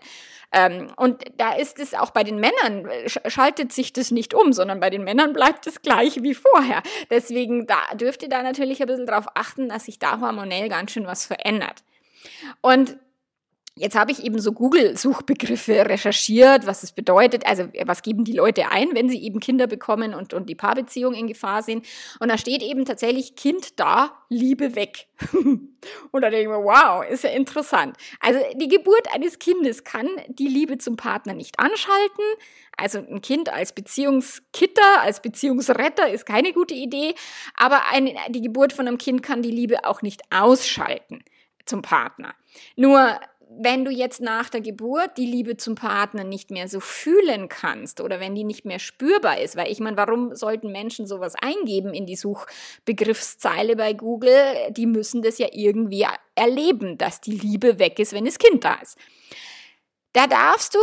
Ähm, 0.51 0.91
und 0.97 1.25
da 1.37 1.53
ist 1.53 1.79
es 1.79 1.93
auch 1.93 2.11
bei 2.11 2.25
den 2.25 2.41
Männern, 2.41 2.89
schaltet 3.07 3.73
sich 3.73 3.93
das 3.93 4.11
nicht 4.11 4.33
um, 4.33 4.53
sondern 4.55 4.81
bei 4.81 4.89
den 4.89 5.05
Männern 5.05 5.35
bleibt 5.35 5.67
es 5.67 5.83
gleich 5.83 6.23
wie 6.23 6.35
vorher. 6.35 6.83
Deswegen 7.11 7.67
da 7.67 7.95
dürft 7.95 8.23
ihr 8.23 8.31
da 8.31 8.43
natürlich 8.43 8.81
ein 8.81 8.87
bisschen 8.87 9.07
drauf 9.07 9.27
achten, 9.35 9.69
dass 9.69 9.85
sich 9.85 9.99
da 9.99 10.21
hormonell 10.21 10.71
ganz 10.71 10.93
schön 10.93 11.07
was 11.07 11.27
verändert. 11.27 11.83
Und 12.63 12.97
Jetzt 13.79 13.97
habe 13.97 14.13
ich 14.13 14.25
eben 14.25 14.41
so 14.41 14.53
Google-Suchbegriffe 14.53 15.87
recherchiert, 15.87 16.67
was 16.67 16.83
es 16.83 16.93
bedeutet. 16.93 17.47
Also 17.47 17.69
was 17.85 18.03
geben 18.03 18.25
die 18.25 18.33
Leute 18.33 18.71
ein, 18.71 18.89
wenn 18.95 19.09
sie 19.09 19.23
eben 19.23 19.41
Kinder 19.41 19.67
bekommen 19.67 20.15
und, 20.15 20.35
und 20.35 20.49
die 20.49 20.55
Paarbeziehung 20.55 21.15
in 21.15 21.27
Gefahr 21.27 21.63
sind. 21.63 21.87
Und 22.21 22.29
da 22.29 22.39
steht 22.39 22.63
eben 22.63 22.85
tatsächlich 22.85 23.37
Kind 23.37 23.79
da, 23.79 24.11
Liebe 24.29 24.75
weg. 24.75 25.07
und 25.33 25.71
da 26.13 26.31
denke 26.31 26.43
ich 26.43 26.49
mir, 26.49 26.63
wow, 26.63 27.05
ist 27.09 27.25
ja 27.25 27.31
interessant. 27.31 27.97
Also 28.21 28.41
die 28.57 28.69
Geburt 28.69 29.13
eines 29.15 29.39
Kindes 29.39 29.85
kann 29.85 30.09
die 30.29 30.49
Liebe 30.49 30.79
zum 30.79 30.97
Partner 30.97 31.35
nicht 31.35 31.59
anschalten. 31.59 32.25
Also 32.77 32.99
ein 32.99 33.23
Kind 33.23 33.49
als 33.49 33.73
Beziehungskitter, 33.73 35.01
als 35.01 35.21
Beziehungsretter 35.21 36.11
ist 36.11 36.27
keine 36.27 36.53
gute 36.53 36.75
Idee. 36.75 37.15
Aber 37.55 37.89
eine, 37.91 38.15
die 38.29 38.43
Geburt 38.43 38.73
von 38.73 38.87
einem 38.87 38.99
Kind 38.99 39.23
kann 39.23 39.43
die 39.43 39.51
Liebe 39.51 39.85
auch 39.85 40.03
nicht 40.03 40.23
ausschalten 40.31 41.25
zum 41.65 41.83
Partner. 41.83 42.35
Nur 42.77 43.21
wenn 43.51 43.85
du 43.85 43.91
jetzt 43.91 44.21
nach 44.21 44.51
der 44.51 44.61
Geburt 44.61 45.17
die 45.17 45.27
Liebe 45.27 45.57
zum 45.57 45.75
Partner 45.75 46.23
nicht 46.23 46.51
mehr 46.51 46.69
so 46.69 46.81
fühlen 46.81 47.49
kannst 47.49 48.01
oder 48.01 48.21
wenn 48.21 48.35
die 48.35 48.45
nicht 48.45 48.65
mehr 48.65 48.79
spürbar 48.79 49.41
ist, 49.41 49.57
weil 49.57 49.73
ich 49.73 49.81
meine, 49.81 49.97
warum 49.97 50.35
sollten 50.35 50.71
Menschen 50.71 51.07
sowas 51.07 51.35
eingeben 51.35 51.95
in 51.95 52.07
die 52.07 52.17
Suchbegriffszeile 52.17 53.77
bei 53.77 53.95
Google? 53.95 54.55
Die 54.71 54.87
müssen 54.87 55.23
das 55.23 55.39
ja 55.39 55.49
irgendwie 55.53 56.07
erleben, 56.35 56.99
dass 56.99 57.21
die 57.21 57.37
Liebe 57.37 57.79
weg 57.79 57.99
ist, 57.99 58.13
wenn 58.13 58.27
das 58.27 58.39
Kind 58.39 58.65
da 58.65 58.75
ist. 58.75 58.99
Da 60.13 60.27
darfst 60.27 60.75
du 60.75 60.79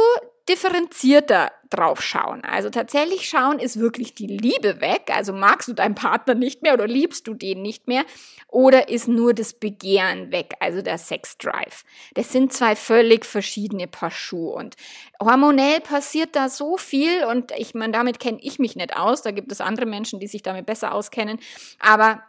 differenzierter 0.48 1.52
drauf 1.72 2.04
schauen. 2.04 2.44
Also 2.44 2.70
tatsächlich 2.70 3.28
schauen, 3.28 3.58
ist 3.58 3.80
wirklich 3.80 4.14
die 4.14 4.28
Liebe 4.28 4.80
weg? 4.80 5.10
Also 5.12 5.34
magst 5.34 5.68
du 5.68 5.74
deinen 5.74 5.96
Partner 5.96 6.36
nicht 6.36 6.62
mehr 6.62 6.76
oder 6.76 6.88
liebst 6.88 7.28
du 7.28 7.34
den 7.34 7.64
nicht 7.64 7.88
mehr? 7.88 8.04
Oder 8.48 8.90
ist 8.90 9.08
nur 9.08 9.34
das 9.34 9.54
Begehren 9.54 10.32
weg, 10.32 10.54
also 10.60 10.84
der 10.84 11.00
Sexdrive? 11.00 11.84
Das 12.14 12.32
sind 12.32 12.54
zwei 12.54 12.76
völlig 12.76 13.26
verschiedene 13.26 13.88
Paar 13.88 14.12
Schuhe 14.12 14.54
und 14.54 14.76
hormonell 15.20 15.82
passiert 15.82 16.36
da 16.36 16.48
so 16.48 16.78
viel 16.78 17.26
und 17.26 17.52
ich 17.58 17.74
meine, 17.74 17.94
damit 17.94 18.20
kenne 18.20 18.38
ich 18.42 18.60
mich 18.60 18.76
nicht 18.76 18.96
aus. 18.96 19.24
Da 19.24 19.32
gibt 19.32 19.52
es 19.52 19.62
andere 19.62 19.88
Menschen, 19.88 20.20
die 20.20 20.28
sich 20.28 20.44
damit 20.44 20.68
besser 20.68 20.94
auskennen. 20.94 21.40
Aber 21.80 22.22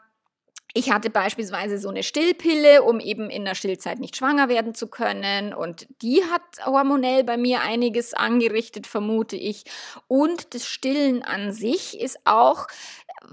ich 0.77 0.93
hatte 0.93 1.09
beispielsweise 1.09 1.79
so 1.79 1.89
eine 1.89 2.03
Stillpille, 2.03 2.83
um 2.83 3.01
eben 3.01 3.31
in 3.31 3.47
der 3.47 3.55
Stillzeit 3.55 3.99
nicht 3.99 4.15
schwanger 4.15 4.51
werden 4.51 4.75
zu 4.75 4.89
können. 4.89 5.55
Und 5.55 5.87
die 6.03 6.23
hat 6.31 6.43
hormonell 6.67 7.25
bei 7.25 7.39
mir 7.39 7.63
einiges 7.63 8.13
angerichtet, 8.13 8.87
vermute 8.87 9.37
ich. 9.37 9.65
Und 10.07 10.53
das 10.55 10.67
Stillen 10.67 11.23
an 11.23 11.51
sich 11.51 11.99
ist 11.99 12.19
auch 12.27 12.67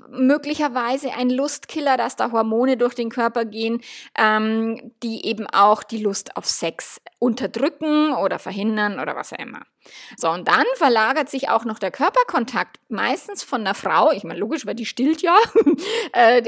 möglicherweise 0.09 1.11
ein 1.13 1.29
Lustkiller, 1.29 1.97
dass 1.97 2.15
da 2.15 2.31
Hormone 2.31 2.77
durch 2.77 2.95
den 2.95 3.09
Körper 3.09 3.43
gehen, 3.43 3.81
ähm, 4.17 4.93
die 5.03 5.25
eben 5.25 5.45
auch 5.45 5.83
die 5.83 6.01
Lust 6.01 6.37
auf 6.37 6.45
Sex 6.45 7.01
unterdrücken 7.19 8.13
oder 8.13 8.39
verhindern 8.39 9.01
oder 9.01 9.17
was 9.17 9.33
auch 9.33 9.39
immer. 9.39 9.65
So, 10.17 10.29
und 10.29 10.47
dann 10.47 10.65
verlagert 10.75 11.29
sich 11.29 11.49
auch 11.49 11.65
noch 11.65 11.79
der 11.79 11.91
Körperkontakt, 11.91 12.79
meistens 12.89 13.43
von 13.43 13.63
der 13.63 13.73
Frau, 13.73 14.11
ich 14.11 14.23
meine, 14.23 14.39
logisch, 14.39 14.65
weil 14.65 14.75
die 14.75 14.85
stillt 14.85 15.21
ja, 15.21 15.35
äh, 16.13 16.41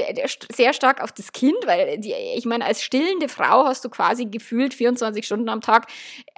sehr 0.52 0.72
stark 0.72 1.02
auf 1.02 1.12
das 1.12 1.32
Kind, 1.32 1.56
weil 1.66 1.98
die, 1.98 2.14
ich 2.36 2.46
meine, 2.46 2.64
als 2.64 2.82
stillende 2.82 3.28
Frau 3.28 3.64
hast 3.64 3.84
du 3.84 3.88
quasi 3.88 4.26
gefühlt 4.26 4.74
24 4.74 5.24
Stunden 5.24 5.48
am 5.48 5.60
Tag 5.60 5.86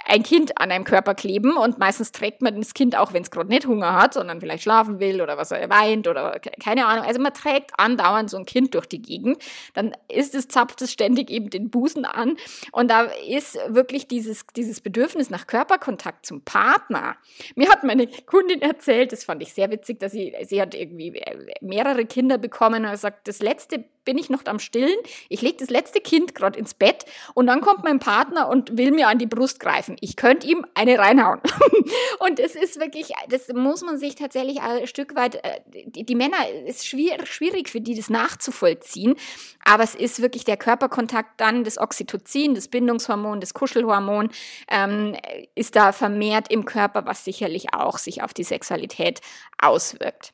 ein 0.06 0.22
Kind 0.22 0.58
an 0.60 0.70
einem 0.70 0.84
Körper 0.84 1.14
kleben 1.14 1.56
und 1.56 1.78
meistens 1.78 2.12
trägt 2.12 2.42
man 2.42 2.56
das 2.56 2.74
Kind 2.74 2.96
auch, 2.96 3.12
wenn 3.12 3.22
es 3.22 3.30
gerade 3.30 3.48
nicht 3.48 3.66
Hunger 3.66 3.94
hat, 3.94 4.14
sondern 4.14 4.40
vielleicht 4.40 4.62
schlafen 4.62 5.00
will 5.00 5.20
oder 5.20 5.36
was 5.36 5.50
er 5.50 5.68
weint 5.70 6.08
oder 6.08 6.40
keine 6.62 6.86
Ahnung. 6.86 7.04
Also 7.04 7.20
man 7.20 7.34
trägt 7.34 7.72
andauernd 7.78 8.30
so 8.30 8.38
ein 8.38 8.46
Kind 8.46 8.74
durch 8.74 8.86
die 8.86 9.02
Gegend, 9.02 9.42
dann 9.74 9.94
ist 10.08 10.34
es, 10.34 10.48
zapft 10.48 10.82
es 10.82 10.92
ständig 10.92 11.30
eben 11.30 11.50
den 11.50 11.70
Busen 11.70 12.04
an. 12.04 12.36
Und 12.72 12.90
da 12.90 13.02
ist 13.02 13.58
wirklich 13.68 14.08
dieses, 14.08 14.46
dieses 14.56 14.80
Bedürfnis 14.80 15.30
nach 15.30 15.46
Körperkontakt 15.46 16.24
zum 16.26 16.42
Partner 16.42 16.87
Partner. 16.88 17.16
Mir 17.54 17.68
hat 17.68 17.84
meine 17.84 18.06
Kundin 18.26 18.62
erzählt, 18.62 19.12
das 19.12 19.24
fand 19.24 19.42
ich 19.42 19.52
sehr 19.52 19.70
witzig, 19.70 20.00
dass 20.00 20.12
sie, 20.12 20.34
sie 20.44 20.60
hat 20.60 20.74
irgendwie 20.74 21.22
mehrere 21.60 22.04
Kinder 22.06 22.38
bekommen 22.38 22.84
und 22.84 22.96
sagt, 22.96 23.28
das 23.28 23.40
letzte 23.40 23.84
bin 24.08 24.16
ich 24.16 24.30
noch 24.30 24.46
am 24.46 24.58
Stillen. 24.58 24.96
Ich 25.28 25.42
lege 25.42 25.58
das 25.58 25.68
letzte 25.68 26.00
Kind 26.00 26.34
gerade 26.34 26.58
ins 26.58 26.72
Bett 26.72 27.04
und 27.34 27.46
dann 27.46 27.60
kommt 27.60 27.84
mein 27.84 27.98
Partner 27.98 28.48
und 28.48 28.78
will 28.78 28.90
mir 28.90 29.06
an 29.06 29.18
die 29.18 29.26
Brust 29.26 29.60
greifen. 29.60 29.98
Ich 30.00 30.16
könnte 30.16 30.46
ihm 30.46 30.64
eine 30.72 30.98
reinhauen. 30.98 31.42
und 32.20 32.40
es 32.40 32.54
ist 32.54 32.80
wirklich, 32.80 33.12
das 33.28 33.48
muss 33.48 33.82
man 33.82 33.98
sich 33.98 34.14
tatsächlich 34.14 34.62
ein 34.62 34.86
Stück 34.86 35.14
weit, 35.14 35.34
äh, 35.44 35.60
die, 35.66 36.06
die 36.06 36.14
Männer, 36.14 36.38
ist 36.66 36.86
schwierig, 36.86 37.26
schwierig 37.26 37.68
für 37.68 37.82
die, 37.82 37.94
das 37.94 38.08
nachzuvollziehen. 38.08 39.14
Aber 39.62 39.82
es 39.82 39.94
ist 39.94 40.22
wirklich 40.22 40.46
der 40.46 40.56
Körperkontakt 40.56 41.38
dann, 41.38 41.64
das 41.64 41.76
Oxytocin, 41.76 42.54
das 42.54 42.68
Bindungshormon, 42.68 43.42
das 43.42 43.52
Kuschelhormon, 43.52 44.30
ähm, 44.70 45.16
ist 45.54 45.76
da 45.76 45.92
vermehrt 45.92 46.50
im 46.50 46.64
Körper, 46.64 47.04
was 47.04 47.26
sicherlich 47.26 47.74
auch 47.74 47.98
sich 47.98 48.22
auf 48.22 48.32
die 48.32 48.44
Sexualität 48.44 49.20
auswirkt. 49.58 50.32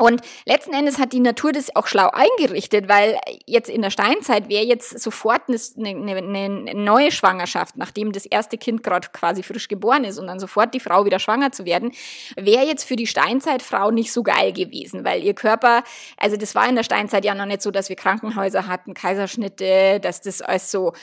Und 0.00 0.22
letzten 0.46 0.72
Endes 0.72 0.98
hat 0.98 1.12
die 1.12 1.20
Natur 1.20 1.52
das 1.52 1.76
auch 1.76 1.86
schlau 1.86 2.08
eingerichtet, 2.10 2.88
weil 2.88 3.18
jetzt 3.44 3.68
in 3.68 3.82
der 3.82 3.90
Steinzeit 3.90 4.48
wäre 4.48 4.64
jetzt 4.64 4.98
sofort 4.98 5.42
eine, 5.46 5.90
eine, 5.90 6.74
neue 6.74 7.12
Schwangerschaft, 7.12 7.76
nachdem 7.76 8.12
das 8.12 8.24
erste 8.24 8.56
Kind 8.56 8.82
gerade 8.82 9.08
quasi 9.12 9.42
frisch 9.42 9.68
geboren 9.68 10.04
ist 10.04 10.18
und 10.18 10.26
dann 10.26 10.40
sofort 10.40 10.72
die 10.72 10.80
Frau 10.80 11.04
wieder 11.04 11.18
schwanger 11.18 11.52
zu 11.52 11.66
werden, 11.66 11.92
wäre 12.34 12.64
jetzt 12.64 12.84
für 12.84 12.96
die 12.96 13.06
Steinzeitfrau 13.06 13.90
nicht 13.90 14.10
so 14.10 14.22
geil 14.22 14.54
gewesen, 14.54 15.04
weil 15.04 15.22
ihr 15.22 15.34
Körper, 15.34 15.84
also 16.16 16.38
das 16.38 16.54
war 16.54 16.66
in 16.66 16.76
der 16.76 16.82
Steinzeit 16.82 17.26
ja 17.26 17.34
noch 17.34 17.44
nicht 17.44 17.60
so, 17.60 17.70
dass 17.70 17.90
wir 17.90 17.96
Krankenhäuser 17.96 18.66
hatten, 18.66 18.94
Kaiserschnitte, 18.94 20.00
dass 20.00 20.22
das 20.22 20.40
alles 20.40 20.70
so 20.70 20.94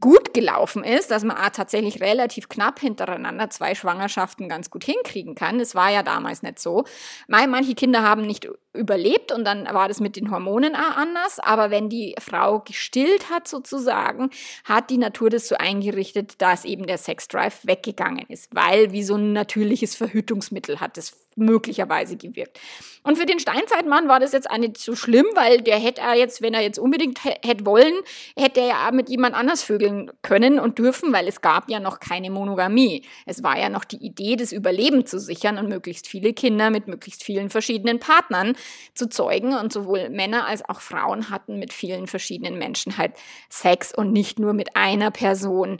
gut 0.00 0.34
gelaufen 0.34 0.84
ist, 0.84 1.10
dass 1.10 1.24
man 1.24 1.36
tatsächlich 1.52 2.00
relativ 2.00 2.48
knapp 2.48 2.80
hintereinander 2.80 3.50
zwei 3.50 3.74
Schwangerschaften 3.74 4.48
ganz 4.48 4.70
gut 4.70 4.84
hinkriegen 4.84 5.34
kann. 5.34 5.58
Das 5.58 5.74
war 5.74 5.90
ja 5.90 6.02
damals 6.02 6.42
nicht 6.42 6.58
so. 6.58 6.84
Manche 7.26 7.74
Kinder 7.74 8.02
haben 8.02 8.26
nicht 8.26 8.48
überlebt 8.74 9.32
und 9.32 9.44
dann 9.44 9.64
war 9.64 9.88
das 9.88 10.00
mit 10.00 10.16
den 10.16 10.30
Hormonen 10.30 10.74
auch 10.74 10.96
anders. 10.96 11.38
Aber 11.38 11.70
wenn 11.70 11.88
die 11.88 12.14
Frau 12.18 12.60
gestillt 12.60 13.30
hat 13.30 13.46
sozusagen, 13.46 14.30
hat 14.64 14.90
die 14.90 14.98
Natur 14.98 15.30
das 15.30 15.48
so 15.48 15.56
eingerichtet, 15.56 16.40
dass 16.40 16.64
eben 16.64 16.86
der 16.86 16.98
Sexdrive 16.98 17.66
weggegangen 17.66 18.26
ist, 18.28 18.54
weil 18.54 18.92
wie 18.92 19.02
so 19.02 19.16
ein 19.16 19.32
natürliches 19.32 19.94
Verhütungsmittel 19.94 20.80
hat 20.80 20.96
es 20.98 21.16
möglicherweise 21.36 22.16
gewirkt. 22.16 22.60
Und 23.02 23.18
für 23.18 23.26
den 23.26 23.40
Steinzeitmann 23.40 24.06
war 24.08 24.20
das 24.20 24.32
jetzt 24.32 24.48
auch 24.50 24.58
nicht 24.58 24.78
so 24.78 24.94
schlimm, 24.94 25.26
weil 25.34 25.60
der 25.60 25.78
hätte 25.78 26.02
er 26.02 26.14
jetzt, 26.14 26.40
wenn 26.40 26.54
er 26.54 26.62
jetzt 26.62 26.78
unbedingt 26.78 27.24
hätte 27.24 27.66
wollen, 27.66 27.94
hätte 28.36 28.60
er 28.60 28.66
ja 28.66 28.90
mit 28.92 29.08
jemand 29.08 29.34
anders 29.34 29.62
vögeln 29.62 30.10
können 30.22 30.60
und 30.60 30.78
dürfen, 30.78 31.12
weil 31.12 31.26
es 31.26 31.40
gab 31.40 31.68
ja 31.68 31.80
noch 31.80 31.98
keine 31.98 32.30
Monogamie. 32.30 33.02
Es 33.26 33.42
war 33.42 33.58
ja 33.58 33.68
noch 33.68 33.84
die 33.84 33.96
Idee, 33.96 34.36
das 34.36 34.52
Überleben 34.52 35.04
zu 35.04 35.18
sichern 35.18 35.58
und 35.58 35.68
möglichst 35.68 36.06
viele 36.06 36.32
Kinder 36.32 36.70
mit 36.70 36.86
möglichst 36.86 37.24
vielen 37.24 37.50
verschiedenen 37.50 37.98
Partnern 37.98 38.54
zu 38.94 39.08
zeugen. 39.08 39.54
Und 39.54 39.72
sowohl 39.72 40.08
Männer 40.10 40.46
als 40.46 40.68
auch 40.68 40.80
Frauen 40.80 41.30
hatten 41.30 41.58
mit 41.58 41.72
vielen 41.72 42.06
verschiedenen 42.06 42.58
Menschen 42.58 42.98
halt 42.98 43.12
Sex 43.48 43.94
und 43.94 44.12
nicht 44.12 44.38
nur 44.38 44.52
mit 44.52 44.76
einer 44.76 45.10
Person 45.10 45.78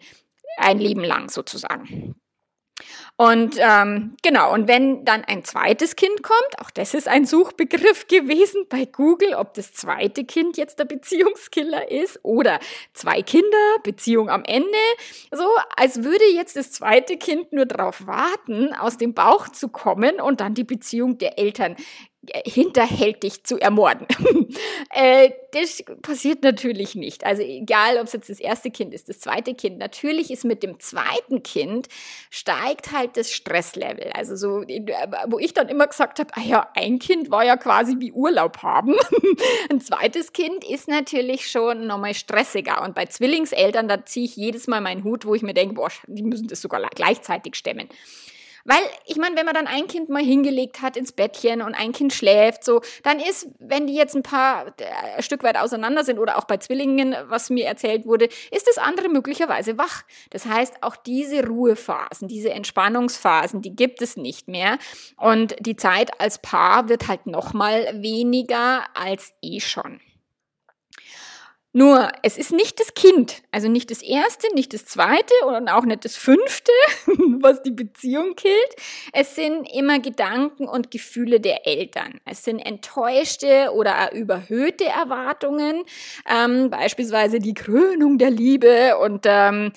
ein 0.56 0.78
Leben 0.78 1.04
lang 1.04 1.28
sozusagen. 1.28 2.14
Und 3.16 3.56
ähm, 3.58 4.16
genau, 4.22 4.52
und 4.52 4.68
wenn 4.68 5.04
dann 5.04 5.22
ein 5.24 5.44
zweites 5.44 5.96
Kind 5.96 6.22
kommt, 6.22 6.58
auch 6.60 6.70
das 6.70 6.94
ist 6.94 7.08
ein 7.08 7.26
Suchbegriff 7.26 8.08
gewesen 8.08 8.64
bei 8.68 8.86
Google, 8.86 9.34
ob 9.34 9.54
das 9.54 9.72
zweite 9.72 10.24
Kind 10.24 10.56
jetzt 10.56 10.78
der 10.78 10.86
Beziehungskiller 10.86 11.90
ist 11.90 12.18
oder 12.22 12.58
zwei 12.94 13.22
Kinder, 13.22 13.76
Beziehung 13.84 14.30
am 14.30 14.44
Ende, 14.44 14.66
so 15.30 15.46
als 15.76 16.02
würde 16.02 16.24
jetzt 16.34 16.56
das 16.56 16.72
zweite 16.72 17.16
Kind 17.18 17.52
nur 17.52 17.66
darauf 17.66 18.06
warten, 18.06 18.74
aus 18.74 18.96
dem 18.96 19.14
Bauch 19.14 19.48
zu 19.48 19.68
kommen 19.68 20.20
und 20.20 20.40
dann 20.40 20.54
die 20.54 20.64
Beziehung 20.64 21.18
der 21.18 21.38
Eltern 21.38 21.76
hinterhältig 22.44 23.42
zu 23.42 23.58
ermorden. 23.58 24.06
äh, 24.90 25.30
das 25.52 25.82
passiert 26.02 26.44
natürlich 26.44 26.94
nicht. 26.94 27.26
Also 27.26 27.42
egal, 27.42 27.98
ob 27.98 28.04
es 28.04 28.12
jetzt 28.12 28.30
das 28.30 28.38
erste 28.38 28.70
Kind 28.70 28.94
ist, 28.94 29.08
das 29.08 29.18
zweite 29.18 29.54
Kind. 29.54 29.78
Natürlich 29.78 30.30
ist 30.30 30.44
mit 30.44 30.62
dem 30.62 30.78
zweiten 30.78 31.42
Kind 31.42 31.88
steigt 32.30 32.92
halt 32.92 33.16
das 33.16 33.32
Stresslevel. 33.32 34.10
Also 34.14 34.36
so, 34.36 34.62
wo 35.26 35.38
ich 35.40 35.52
dann 35.52 35.68
immer 35.68 35.88
gesagt 35.88 36.20
habe, 36.20 36.30
ah 36.34 36.42
ja, 36.42 36.70
ein 36.74 37.00
Kind 37.00 37.30
war 37.32 37.44
ja 37.44 37.56
quasi 37.56 37.96
wie 37.98 38.12
Urlaub 38.12 38.58
haben. 38.62 38.94
ein 39.70 39.80
zweites 39.80 40.32
Kind 40.32 40.64
ist 40.64 40.86
natürlich 40.86 41.50
schon 41.50 41.88
nochmal 41.88 42.14
stressiger. 42.14 42.82
Und 42.82 42.94
bei 42.94 43.06
Zwillingseltern, 43.06 43.88
da 43.88 44.06
ziehe 44.06 44.26
ich 44.26 44.36
jedes 44.36 44.68
Mal 44.68 44.80
meinen 44.80 45.02
Hut, 45.02 45.26
wo 45.26 45.34
ich 45.34 45.42
mir 45.42 45.54
denke, 45.54 45.74
boah, 45.74 45.90
die 46.06 46.22
müssen 46.22 46.46
das 46.46 46.62
sogar 46.62 46.80
gleichzeitig 46.94 47.56
stemmen. 47.56 47.88
Weil, 48.64 48.82
ich 49.06 49.16
meine, 49.16 49.36
wenn 49.36 49.46
man 49.46 49.54
dann 49.54 49.66
ein 49.66 49.86
Kind 49.86 50.08
mal 50.08 50.22
hingelegt 50.22 50.82
hat 50.82 50.96
ins 50.96 51.12
Bettchen 51.12 51.62
und 51.62 51.74
ein 51.74 51.92
Kind 51.92 52.12
schläft, 52.12 52.64
so, 52.64 52.80
dann 53.02 53.18
ist, 53.18 53.48
wenn 53.58 53.86
die 53.86 53.94
jetzt 53.94 54.14
ein 54.14 54.22
paar 54.22 54.66
äh, 54.78 55.22
Stück 55.22 55.42
weit 55.42 55.56
auseinander 55.56 56.04
sind 56.04 56.18
oder 56.18 56.38
auch 56.38 56.44
bei 56.44 56.56
Zwillingen, 56.56 57.14
was 57.26 57.50
mir 57.50 57.66
erzählt 57.66 58.06
wurde, 58.06 58.28
ist 58.50 58.68
das 58.68 58.78
andere 58.78 59.08
möglicherweise 59.08 59.78
wach. 59.78 60.02
Das 60.30 60.46
heißt, 60.46 60.82
auch 60.82 60.96
diese 60.96 61.46
Ruhephasen, 61.46 62.28
diese 62.28 62.50
Entspannungsphasen, 62.50 63.62
die 63.62 63.74
gibt 63.74 64.02
es 64.02 64.16
nicht 64.16 64.48
mehr. 64.48 64.78
Und 65.16 65.56
die 65.60 65.76
Zeit 65.76 66.20
als 66.20 66.38
Paar 66.40 66.88
wird 66.88 67.08
halt 67.08 67.26
nochmal 67.26 68.02
weniger 68.02 68.84
als 68.94 69.32
eh 69.42 69.60
schon. 69.60 70.00
Nur, 71.74 72.08
es 72.22 72.36
ist 72.36 72.52
nicht 72.52 72.78
das 72.80 72.92
Kind, 72.92 73.42
also 73.50 73.66
nicht 73.66 73.90
das 73.90 74.02
erste, 74.02 74.54
nicht 74.54 74.74
das 74.74 74.84
zweite 74.84 75.32
und 75.46 75.70
auch 75.70 75.84
nicht 75.84 76.04
das 76.04 76.16
fünfte, 76.16 76.70
was 77.40 77.62
die 77.62 77.70
Beziehung 77.70 78.36
killt. 78.36 78.76
Es 79.14 79.34
sind 79.36 79.66
immer 79.74 79.98
Gedanken 79.98 80.68
und 80.68 80.90
Gefühle 80.90 81.40
der 81.40 81.66
Eltern. 81.66 82.20
Es 82.26 82.44
sind 82.44 82.58
enttäuschte 82.58 83.70
oder 83.72 84.12
überhöhte 84.12 84.84
Erwartungen, 84.84 85.84
ähm, 86.28 86.68
beispielsweise 86.68 87.38
die 87.38 87.54
Krönung 87.54 88.18
der 88.18 88.30
Liebe 88.30 88.98
und 88.98 89.24
ähm, 89.24 89.72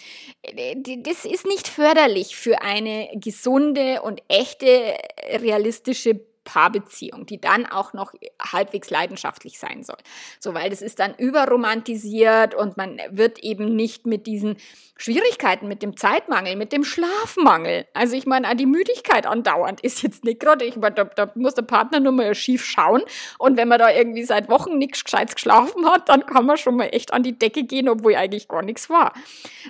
das 0.97 1.23
ist 1.23 1.45
nicht 1.45 1.69
förderlich 1.69 2.35
für 2.35 2.61
eine 2.61 3.07
gesunde 3.15 4.01
und 4.01 4.21
echte 4.27 4.97
realistische 5.31 6.19
Paarbeziehung, 6.45 7.25
die 7.25 7.41
dann 7.41 7.65
auch 7.65 7.91
noch 7.91 8.13
halbwegs 8.41 8.89
leidenschaftlich 8.89 9.59
sein 9.59 9.83
soll. 9.83 9.97
So, 10.39 10.53
weil 10.53 10.69
das 10.69 10.81
ist 10.81 10.99
dann 10.99 11.13
überromantisiert 11.15 12.55
und 12.55 12.77
man 12.77 13.01
wird 13.09 13.39
eben 13.39 13.75
nicht 13.75 14.05
mit 14.05 14.25
diesen 14.27 14.55
Schwierigkeiten, 14.97 15.67
mit 15.67 15.81
dem 15.81 15.97
Zeitmangel, 15.97 16.55
mit 16.55 16.71
dem 16.71 16.85
Schlafmangel. 16.85 17.85
Also 17.93 18.15
ich 18.15 18.25
meine, 18.25 18.55
die 18.55 18.65
Müdigkeit 18.65 19.25
andauernd 19.25 19.81
ist 19.81 20.03
jetzt 20.03 20.23
nicht 20.23 20.39
gerade, 20.39 20.63
ich 20.63 20.77
meine, 20.77 20.95
da, 20.95 21.03
da 21.03 21.31
muss 21.35 21.55
der 21.55 21.63
Partner 21.63 21.99
nur 21.99 22.13
mal 22.13 22.33
schief 22.33 22.63
schauen 22.63 23.01
und 23.37 23.57
wenn 23.57 23.67
man 23.67 23.79
da 23.79 23.91
irgendwie 23.91 24.23
seit 24.23 24.47
Wochen 24.47 24.77
nichts 24.77 25.03
gescheites 25.03 25.35
geschlafen 25.35 25.85
hat, 25.85 26.07
dann 26.07 26.25
kann 26.25 26.45
man 26.45 26.57
schon 26.57 26.77
mal 26.77 26.85
echt 26.85 27.13
an 27.13 27.23
die 27.23 27.37
Decke 27.37 27.63
gehen, 27.63 27.89
obwohl 27.89 28.15
eigentlich 28.15 28.47
gar 28.47 28.61
nichts 28.61 28.89
war. 28.89 29.11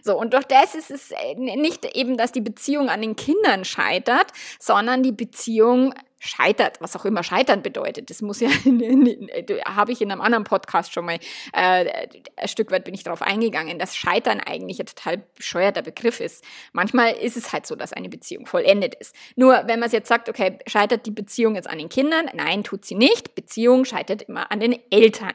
So, 0.04 0.16
und 0.16 0.34
durch 0.34 0.46
das 0.46 0.76
ist 0.76 0.92
es 0.92 1.12
äh, 1.12 1.36
nicht 1.36 1.86
eben, 1.96 2.18
dass 2.18 2.32
die 2.32 2.42
Beziehung 2.42 2.90
an 2.90 3.02
den 3.02 3.16
Kindern 3.16 3.66
scheitert, 3.66 4.28
sondern 4.60 5.02
die 5.02 5.12
Beziehung 5.12 5.94
scheitert, 6.26 6.82
was 6.82 6.96
auch 6.96 7.06
immer 7.06 7.24
scheitern 7.24 7.62
bedeutet. 7.62 8.10
Das 8.10 8.22
muss 8.22 8.40
ja, 8.40 8.50
habe 9.66 9.92
ich 9.92 10.02
in 10.02 10.12
einem 10.12 10.22
anderen 10.22 10.44
Podcast 10.44 10.94
schon 10.94 11.06
mal, 11.06 11.20
äh, 11.54 12.08
ein 12.36 12.48
Stück 12.48 12.72
weit 12.72 12.84
bin 12.84 12.94
ich 12.94 13.04
darauf 13.04 13.22
eingegangen, 13.22 13.80
dass 13.80 13.96
Scheitern 13.96 14.40
eigentlich 14.40 14.80
ein 14.80 14.86
total 14.86 15.24
bescheuerter 15.36 15.82
Begriff 15.82 16.20
ist. 16.20 16.44
Manchmal 16.74 17.14
ist 17.14 17.38
es 17.38 17.54
halt 17.54 17.66
so, 17.66 17.76
dass 17.76 17.94
eine 17.94 18.10
Beziehung 18.10 18.46
vollendet 18.46 18.96
ist. 18.96 19.16
Nur 19.36 19.64
wenn 19.68 19.80
man 19.80 19.88
es 19.88 19.94
jetzt 19.94 20.08
sagt, 20.08 20.30
okay, 20.30 20.60
scheitert 20.68 21.06
die 21.06 21.12
Beziehung 21.12 21.56
jetzt 21.56 21.70
an 21.70 21.78
den 21.78 21.90
Kindern? 21.90 22.30
Nein, 22.34 22.64
tut 22.64 22.86
sie 22.86 22.96
nicht. 22.96 23.36
Beziehung 23.36 23.86
scheitert 23.86 24.24
immer 24.24 24.52
an 24.52 24.60
den 24.60 24.80
Eltern. 24.90 25.34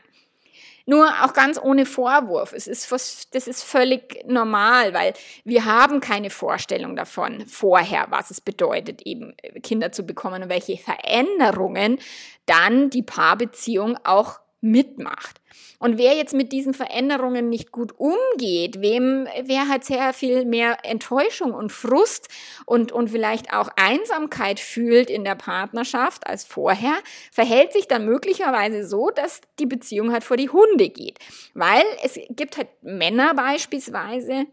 Nur 0.90 1.06
auch 1.23 1.35
ganz 1.35 1.56
ohne 1.56 1.87
Vorwurf. 1.87 2.52
Es 2.52 2.66
ist, 2.66 2.90
das 3.32 3.47
ist 3.47 3.62
völlig 3.62 4.25
normal, 4.26 4.92
weil 4.92 5.14
wir 5.44 5.64
haben 5.64 6.00
keine 6.00 6.30
Vorstellung 6.30 6.97
davon 6.97 7.47
vorher, 7.47 8.09
was 8.11 8.32
es 8.32 8.40
bedeutet, 8.40 9.02
eben 9.06 9.37
Kinder 9.62 9.92
zu 9.92 10.02
bekommen 10.02 10.42
und 10.42 10.49
welche 10.49 10.78
Veränderungen 10.78 12.00
dann 12.44 12.90
die 12.90 13.04
Paarbeziehung 13.04 13.99
auch 14.02 14.40
mitmacht. 14.61 15.39
Und 15.78 15.99
wer 15.99 16.14
jetzt 16.14 16.35
mit 16.35 16.52
diesen 16.52 16.75
Veränderungen 16.75 17.49
nicht 17.49 17.73
gut 17.73 17.99
umgeht, 17.99 18.80
wem, 18.80 19.26
wer 19.42 19.69
halt 19.69 19.85
sehr 19.85 20.12
viel 20.12 20.45
mehr 20.45 20.78
Enttäuschung 20.85 21.52
und 21.52 21.73
Frust 21.73 22.28
und, 22.66 22.92
und 22.92 23.11
vielleicht 23.11 23.52
auch 23.52 23.69
Einsamkeit 23.76 24.61
fühlt 24.61 25.11
in 25.11 25.25
der 25.25 25.35
Partnerschaft 25.35 26.26
als 26.26 26.45
vorher, 26.45 26.95
verhält 27.33 27.73
sich 27.73 27.88
dann 27.88 28.04
möglicherweise 28.04 28.87
so, 28.87 29.11
dass 29.11 29.40
die 29.59 29.66
Beziehung 29.66 30.12
halt 30.12 30.25
vor 30.25 30.37
die 30.37 30.50
Hunde 30.50 30.88
geht. 30.88 31.19
Weil 31.54 31.85
es 32.02 32.19
gibt 32.30 32.57
halt 32.57 32.69
Männer 32.83 33.35
beispielsweise, 33.35 34.47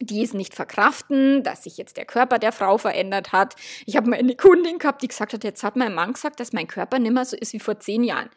die 0.00 0.22
es 0.22 0.34
nicht 0.34 0.54
verkraften, 0.54 1.42
dass 1.42 1.64
sich 1.64 1.76
jetzt 1.76 1.96
der 1.96 2.04
Körper 2.04 2.38
der 2.38 2.52
Frau 2.52 2.78
verändert 2.78 3.32
hat. 3.32 3.54
Ich 3.86 3.96
habe 3.96 4.10
mal 4.10 4.18
eine 4.18 4.34
Kundin 4.34 4.78
gehabt, 4.78 5.02
die 5.02 5.08
gesagt 5.08 5.32
hat, 5.32 5.44
jetzt 5.44 5.62
hat 5.62 5.76
mein 5.76 5.94
Mann 5.94 6.14
gesagt, 6.14 6.40
dass 6.40 6.52
mein 6.52 6.66
Körper 6.66 6.98
nicht 6.98 7.12
mehr 7.12 7.24
so 7.24 7.36
ist 7.36 7.52
wie 7.52 7.60
vor 7.60 7.78
zehn 7.78 8.02
Jahren 8.02 8.30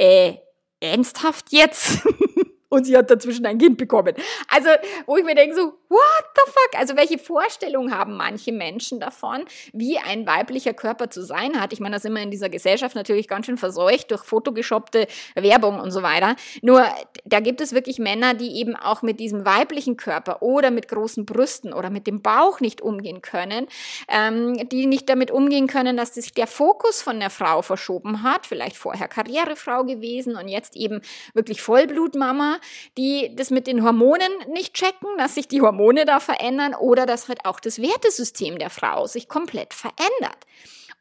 äh, 0.00 0.36
ernsthaft 0.80 1.46
jetzt? 1.50 2.00
und 2.70 2.86
sie 2.86 2.96
hat 2.96 3.10
dazwischen 3.10 3.44
ein 3.44 3.58
Kind 3.58 3.76
bekommen. 3.76 4.14
Also, 4.48 4.70
wo 5.06 5.16
ich 5.16 5.24
mir 5.24 5.34
denke 5.34 5.54
so, 5.54 5.62
what 5.88 6.24
the 6.34 6.42
fuck? 6.46 6.78
Also, 6.78 6.96
welche 6.96 7.18
Vorstellung 7.18 7.92
haben 7.92 8.16
manche 8.16 8.52
Menschen 8.52 9.00
davon, 9.00 9.44
wie 9.72 9.98
ein 9.98 10.26
weiblicher 10.26 10.72
Körper 10.72 11.10
zu 11.10 11.22
sein 11.22 11.60
hat? 11.60 11.72
Ich 11.72 11.80
meine, 11.80 11.96
da 11.96 12.00
sind 12.00 12.14
wir 12.14 12.22
in 12.22 12.30
dieser 12.30 12.48
Gesellschaft 12.48 12.94
natürlich 12.94 13.28
ganz 13.28 13.46
schön 13.46 13.58
verseucht 13.58 14.10
durch 14.10 14.22
fotogeshoppte 14.22 15.08
Werbung 15.34 15.80
und 15.80 15.90
so 15.90 16.02
weiter. 16.02 16.36
Nur, 16.62 16.86
da 17.24 17.40
gibt 17.40 17.60
es 17.60 17.74
wirklich 17.74 17.98
Männer, 17.98 18.34
die 18.34 18.56
eben 18.56 18.76
auch 18.76 19.02
mit 19.02 19.18
diesem 19.18 19.44
weiblichen 19.44 19.96
Körper 19.96 20.40
oder 20.40 20.70
mit 20.70 20.88
großen 20.88 21.26
Brüsten 21.26 21.72
oder 21.72 21.90
mit 21.90 22.06
dem 22.06 22.22
Bauch 22.22 22.60
nicht 22.60 22.80
umgehen 22.80 23.20
können, 23.20 23.66
ähm, 24.08 24.68
die 24.68 24.86
nicht 24.86 25.08
damit 25.08 25.32
umgehen 25.32 25.66
können, 25.66 25.96
dass 25.96 26.14
sich 26.14 26.32
der 26.32 26.46
Fokus 26.46 27.02
von 27.02 27.18
der 27.18 27.30
Frau 27.30 27.62
verschoben 27.62 28.22
hat, 28.22 28.46
vielleicht 28.46 28.76
vorher 28.76 29.08
Karrierefrau 29.08 29.84
gewesen 29.84 30.36
und 30.36 30.46
jetzt 30.46 30.76
eben 30.76 31.00
wirklich 31.34 31.62
Vollblutmama 31.62 32.59
die 32.96 33.34
das 33.34 33.50
mit 33.50 33.66
den 33.66 33.84
Hormonen 33.84 34.32
nicht 34.52 34.74
checken, 34.74 35.08
dass 35.18 35.34
sich 35.34 35.48
die 35.48 35.60
Hormone 35.60 36.04
da 36.04 36.20
verändern 36.20 36.74
oder 36.74 37.06
dass 37.06 37.28
halt 37.28 37.44
auch 37.44 37.60
das 37.60 37.80
Wertesystem 37.80 38.58
der 38.58 38.70
Frau 38.70 39.06
sich 39.06 39.28
komplett 39.28 39.74
verändert. 39.74 40.46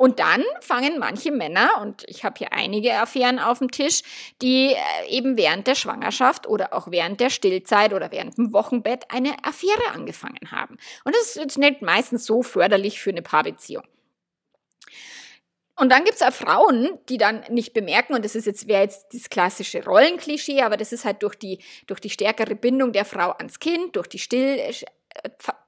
Und 0.01 0.19
dann 0.19 0.45
fangen 0.61 0.97
manche 0.97 1.29
Männer, 1.29 1.81
und 1.81 2.05
ich 2.07 2.23
habe 2.23 2.35
hier 2.37 2.53
einige 2.53 2.93
Affären 2.93 3.37
auf 3.37 3.59
dem 3.59 3.69
Tisch, 3.69 4.01
die 4.41 4.71
äh, 4.71 4.77
eben 5.09 5.35
während 5.37 5.67
der 5.67 5.75
Schwangerschaft 5.75 6.47
oder 6.47 6.73
auch 6.73 6.89
während 6.89 7.19
der 7.19 7.29
Stillzeit 7.29 7.91
oder 7.91 8.09
während 8.09 8.37
dem 8.37 8.53
Wochenbett 8.53 9.03
eine 9.09 9.35
Affäre 9.43 9.91
angefangen 9.93 10.51
haben. 10.51 10.77
Und 11.03 11.13
das 11.15 11.23
ist 11.23 11.35
jetzt 11.35 11.57
nicht 11.57 11.81
meistens 11.81 12.25
so 12.25 12.43
förderlich 12.43 13.01
für 13.01 13.09
eine 13.09 13.21
Paarbeziehung. 13.21 13.83
Und 15.79 15.91
dann 15.91 16.03
gibt's 16.03 16.21
auch 16.21 16.33
Frauen, 16.33 16.99
die 17.07 17.17
dann 17.17 17.45
nicht 17.49 17.73
bemerken, 17.73 18.13
und 18.13 18.25
das 18.25 18.35
ist 18.35 18.45
jetzt, 18.45 18.67
wäre 18.67 18.83
jetzt 18.83 19.07
das 19.13 19.29
klassische 19.29 19.85
Rollenklischee, 19.85 20.61
aber 20.61 20.75
das 20.75 20.91
ist 20.91 21.05
halt 21.05 21.23
durch 21.23 21.35
die, 21.35 21.59
durch 21.87 22.01
die 22.01 22.09
stärkere 22.09 22.55
Bindung 22.55 22.91
der 22.91 23.05
Frau 23.05 23.31
ans 23.31 23.59
Kind, 23.59 23.95
durch 23.95 24.07
die 24.07 24.19
Still, 24.19 24.59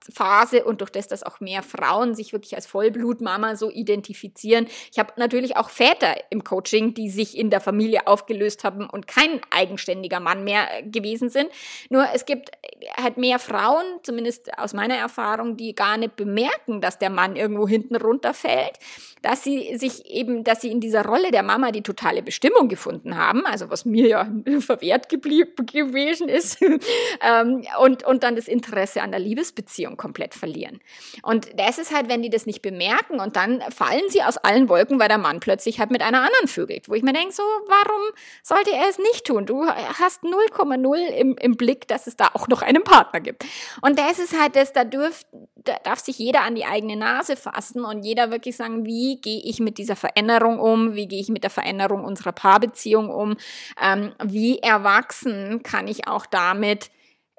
Phase 0.09 0.63
und 0.63 0.81
durch 0.81 0.89
das, 0.89 1.07
dass 1.07 1.23
auch 1.23 1.39
mehr 1.39 1.63
Frauen 1.63 2.15
sich 2.15 2.33
wirklich 2.33 2.55
als 2.55 2.65
Vollblutmama 2.65 3.55
so 3.55 3.69
identifizieren. 3.69 4.67
Ich 4.91 4.99
habe 4.99 5.13
natürlich 5.17 5.57
auch 5.57 5.69
Väter 5.69 6.15
im 6.29 6.43
Coaching, 6.43 6.93
die 6.93 7.09
sich 7.09 7.37
in 7.37 7.49
der 7.49 7.61
Familie 7.61 8.07
aufgelöst 8.07 8.63
haben 8.63 8.89
und 8.89 9.07
kein 9.07 9.41
eigenständiger 9.51 10.19
Mann 10.19 10.43
mehr 10.43 10.79
äh, 10.79 10.83
gewesen 10.83 11.29
sind. 11.29 11.49
Nur 11.89 12.07
es 12.13 12.25
gibt 12.25 12.51
halt 12.97 13.17
mehr 13.17 13.39
Frauen, 13.39 13.85
zumindest 14.03 14.57
aus 14.57 14.73
meiner 14.73 14.95
Erfahrung, 14.95 15.57
die 15.57 15.75
gar 15.75 15.97
nicht 15.97 16.15
bemerken, 16.15 16.81
dass 16.81 16.97
der 16.97 17.09
Mann 17.09 17.35
irgendwo 17.35 17.67
hinten 17.67 17.95
runterfällt, 17.95 18.79
dass 19.21 19.43
sie 19.43 19.77
sich 19.77 20.05
eben, 20.05 20.43
dass 20.43 20.61
sie 20.61 20.71
in 20.71 20.79
dieser 20.79 21.05
Rolle 21.05 21.31
der 21.31 21.43
Mama 21.43 21.71
die 21.71 21.83
totale 21.83 22.23
Bestimmung 22.23 22.67
gefunden 22.69 23.17
haben, 23.17 23.45
also 23.45 23.69
was 23.69 23.85
mir 23.85 24.07
ja 24.07 24.27
verwehrt 24.59 25.09
geblieben 25.09 25.65
gewesen 25.65 26.27
ist, 26.27 26.59
ähm, 27.21 27.63
und, 27.79 28.03
und 28.03 28.23
dann 28.23 28.35
das 28.35 28.47
Interesse 28.47 29.01
an 29.01 29.11
der 29.11 29.19
Liebesbeziehung 29.19 29.90
komplett 29.97 30.33
verlieren. 30.33 30.79
Und 31.23 31.47
das 31.59 31.77
ist 31.77 31.93
halt, 31.93 32.09
wenn 32.09 32.21
die 32.21 32.29
das 32.29 32.45
nicht 32.45 32.61
bemerken 32.61 33.19
und 33.19 33.35
dann 33.35 33.61
fallen 33.71 34.03
sie 34.09 34.23
aus 34.23 34.37
allen 34.37 34.69
Wolken, 34.69 34.99
weil 34.99 35.07
der 35.07 35.17
Mann 35.17 35.39
plötzlich 35.39 35.79
halt 35.79 35.91
mit 35.91 36.01
einer 36.01 36.19
anderen 36.19 36.47
vögelt, 36.47 36.89
wo 36.89 36.93
ich 36.93 37.03
mir 37.03 37.13
denke, 37.13 37.33
so, 37.33 37.43
warum 37.67 38.01
sollte 38.43 38.71
er 38.71 38.89
es 38.89 38.97
nicht 38.97 39.25
tun? 39.25 39.45
Du 39.45 39.65
hast 39.65 40.23
0,0 40.23 40.97
im, 41.09 41.35
im 41.37 41.57
Blick, 41.57 41.87
dass 41.87 42.07
es 42.07 42.15
da 42.15 42.29
auch 42.33 42.47
noch 42.47 42.61
einen 42.61 42.83
Partner 42.83 43.19
gibt. 43.19 43.45
Und 43.81 43.99
das 43.99 44.19
ist 44.19 44.39
halt 44.39 44.55
das, 44.55 44.73
da, 44.73 44.83
dürf, 44.83 45.25
da 45.55 45.75
darf 45.83 45.99
sich 45.99 46.17
jeder 46.17 46.41
an 46.41 46.55
die 46.55 46.65
eigene 46.65 46.95
Nase 46.95 47.35
fassen 47.35 47.83
und 47.83 48.03
jeder 48.03 48.31
wirklich 48.31 48.55
sagen, 48.55 48.85
wie 48.85 49.19
gehe 49.21 49.41
ich 49.43 49.59
mit 49.59 49.77
dieser 49.77 49.95
Veränderung 49.95 50.59
um? 50.59 50.95
Wie 50.95 51.07
gehe 51.07 51.21
ich 51.21 51.29
mit 51.29 51.43
der 51.43 51.49
Veränderung 51.49 52.03
unserer 52.03 52.31
Paarbeziehung 52.31 53.09
um? 53.09 53.37
Ähm, 53.81 54.13
wie 54.23 54.59
erwachsen 54.59 55.63
kann 55.63 55.87
ich 55.87 56.07
auch 56.07 56.25
damit, 56.25 56.91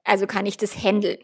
also 0.05 0.27
kann 0.27 0.47
ich 0.47 0.57
das 0.57 0.77
handeln? 0.77 1.19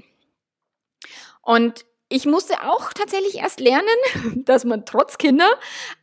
Und 1.48 1.86
ich 2.10 2.24
musste 2.24 2.54
auch 2.62 2.92
tatsächlich 2.94 3.36
erst 3.36 3.60
lernen, 3.60 3.86
dass 4.44 4.64
man 4.64 4.86
trotz 4.86 5.18
Kinder 5.18 5.48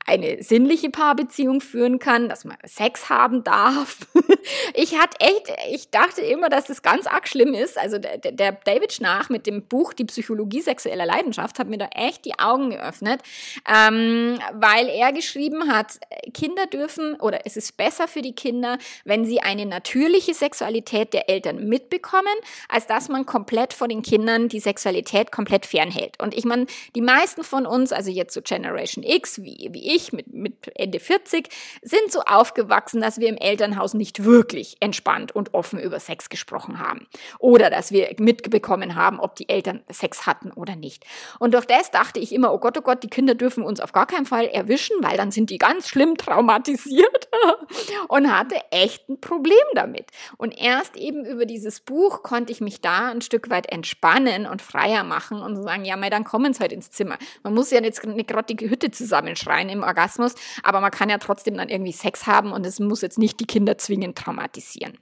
eine 0.05 0.43
sinnliche 0.43 0.91
Paarbeziehung 0.91 1.61
führen 1.61 1.97
kann, 1.97 2.29
dass 2.29 2.45
man 2.45 2.57
Sex 2.63 3.09
haben 3.09 3.43
darf. 3.43 3.99
Ich 4.73 4.99
hatte 4.99 5.19
echt, 5.19 5.51
ich 5.71 5.89
dachte 5.89 6.21
immer, 6.21 6.49
dass 6.49 6.65
das 6.65 6.83
ganz 6.83 7.07
arg 7.07 7.27
schlimm 7.27 7.53
ist. 7.53 7.79
Also 7.79 7.97
der, 7.97 8.17
der 8.19 8.51
David 8.51 8.93
Schnach 8.93 9.29
mit 9.29 9.47
dem 9.47 9.63
Buch 9.63 9.93
Die 9.93 10.05
Psychologie 10.05 10.61
sexueller 10.61 11.05
Leidenschaft 11.05 11.57
hat 11.57 11.67
mir 11.67 11.77
da 11.77 11.87
echt 11.95 12.25
die 12.25 12.37
Augen 12.37 12.69
geöffnet, 12.69 13.21
ähm, 13.67 14.37
weil 14.53 14.89
er 14.89 15.13
geschrieben 15.13 15.71
hat, 15.71 15.99
Kinder 16.33 16.67
dürfen 16.67 17.15
oder 17.15 17.45
es 17.45 17.57
ist 17.57 17.77
besser 17.77 18.07
für 18.07 18.21
die 18.21 18.35
Kinder, 18.35 18.77
wenn 19.03 19.25
sie 19.25 19.39
eine 19.39 19.65
natürliche 19.65 20.33
Sexualität 20.33 21.13
der 21.13 21.29
Eltern 21.29 21.67
mitbekommen, 21.67 22.35
als 22.69 22.85
dass 22.85 23.09
man 23.09 23.25
komplett 23.25 23.73
vor 23.73 23.87
den 23.87 24.03
Kindern 24.03 24.49
die 24.49 24.59
Sexualität 24.59 25.31
komplett 25.31 25.65
fernhält. 25.65 25.94
Und 26.19 26.33
ich 26.33 26.45
meine, 26.45 26.67
die 26.95 27.01
meisten 27.01 27.43
von 27.43 27.65
uns, 27.65 27.91
also 27.91 28.11
jetzt 28.11 28.33
so 28.33 28.41
Generation 28.41 29.03
X, 29.03 29.41
wie, 29.41 29.69
wie 29.71 29.93
ich, 29.93 30.05
ich 30.05 30.13
mit, 30.13 30.33
mit 30.33 30.71
Ende 30.75 30.99
40 30.99 31.49
sind 31.81 32.11
so 32.11 32.21
aufgewachsen, 32.21 33.01
dass 33.01 33.19
wir 33.19 33.29
im 33.29 33.37
Elternhaus 33.37 33.93
nicht 33.93 34.23
wirklich 34.23 34.77
entspannt 34.79 35.33
und 35.33 35.53
offen 35.53 35.79
über 35.79 35.99
Sex 35.99 36.29
gesprochen 36.29 36.79
haben. 36.79 37.07
Oder 37.39 37.69
dass 37.69 37.91
wir 37.91 38.13
mitbekommen 38.19 38.95
haben, 38.95 39.19
ob 39.19 39.35
die 39.35 39.49
Eltern 39.49 39.81
Sex 39.91 40.25
hatten 40.25 40.51
oder 40.51 40.75
nicht. 40.75 41.05
Und 41.39 41.53
durch 41.53 41.65
das 41.65 41.91
dachte 41.91 42.19
ich 42.19 42.33
immer, 42.33 42.53
oh 42.53 42.59
Gott, 42.59 42.77
oh 42.77 42.81
Gott, 42.81 43.03
die 43.03 43.09
Kinder 43.09 43.35
dürfen 43.35 43.63
uns 43.63 43.79
auf 43.79 43.91
gar 43.91 44.05
keinen 44.05 44.25
Fall 44.25 44.47
erwischen, 44.47 44.97
weil 45.01 45.17
dann 45.17 45.31
sind 45.31 45.49
die 45.49 45.57
ganz 45.57 45.87
schlimm 45.87 46.17
traumatisiert 46.17 47.29
und 48.07 48.31
hatte 48.31 48.55
echt 48.71 49.07
ein 49.09 49.19
Problem 49.19 49.55
damit. 49.73 50.07
Und 50.37 50.57
erst 50.57 50.97
eben 50.97 51.25
über 51.25 51.45
dieses 51.45 51.79
Buch 51.79 52.23
konnte 52.23 52.51
ich 52.51 52.61
mich 52.61 52.81
da 52.81 53.09
ein 53.09 53.21
Stück 53.21 53.49
weit 53.49 53.71
entspannen 53.71 54.45
und 54.45 54.61
freier 54.61 55.03
machen 55.03 55.41
und 55.41 55.61
sagen, 55.61 55.84
ja, 55.85 55.95
mal, 55.95 56.09
dann 56.09 56.23
kommen 56.23 56.53
sie 56.53 56.59
halt 56.59 56.71
ins 56.71 56.91
Zimmer. 56.91 57.17
Man 57.43 57.53
muss 57.53 57.71
ja 57.71 57.81
jetzt 57.81 58.03
nicht 58.05 58.27
gerade 58.27 58.53
die 58.53 58.69
Hütte 58.69 58.91
zusammenschreien 58.91 59.69
im 59.69 59.83
Orgasmus, 59.83 60.35
aber 60.63 60.81
man 60.81 60.91
kann 60.91 61.09
ja 61.09 61.17
trotzdem 61.17 61.57
dann 61.57 61.69
irgendwie 61.69 61.91
Sex 61.91 62.27
haben 62.27 62.51
und 62.51 62.65
es 62.65 62.79
muss 62.79 63.01
jetzt 63.01 63.17
nicht 63.17 63.39
die 63.39 63.47
Kinder 63.47 63.77
zwingend 63.77 64.17
traumatisieren. 64.17 64.97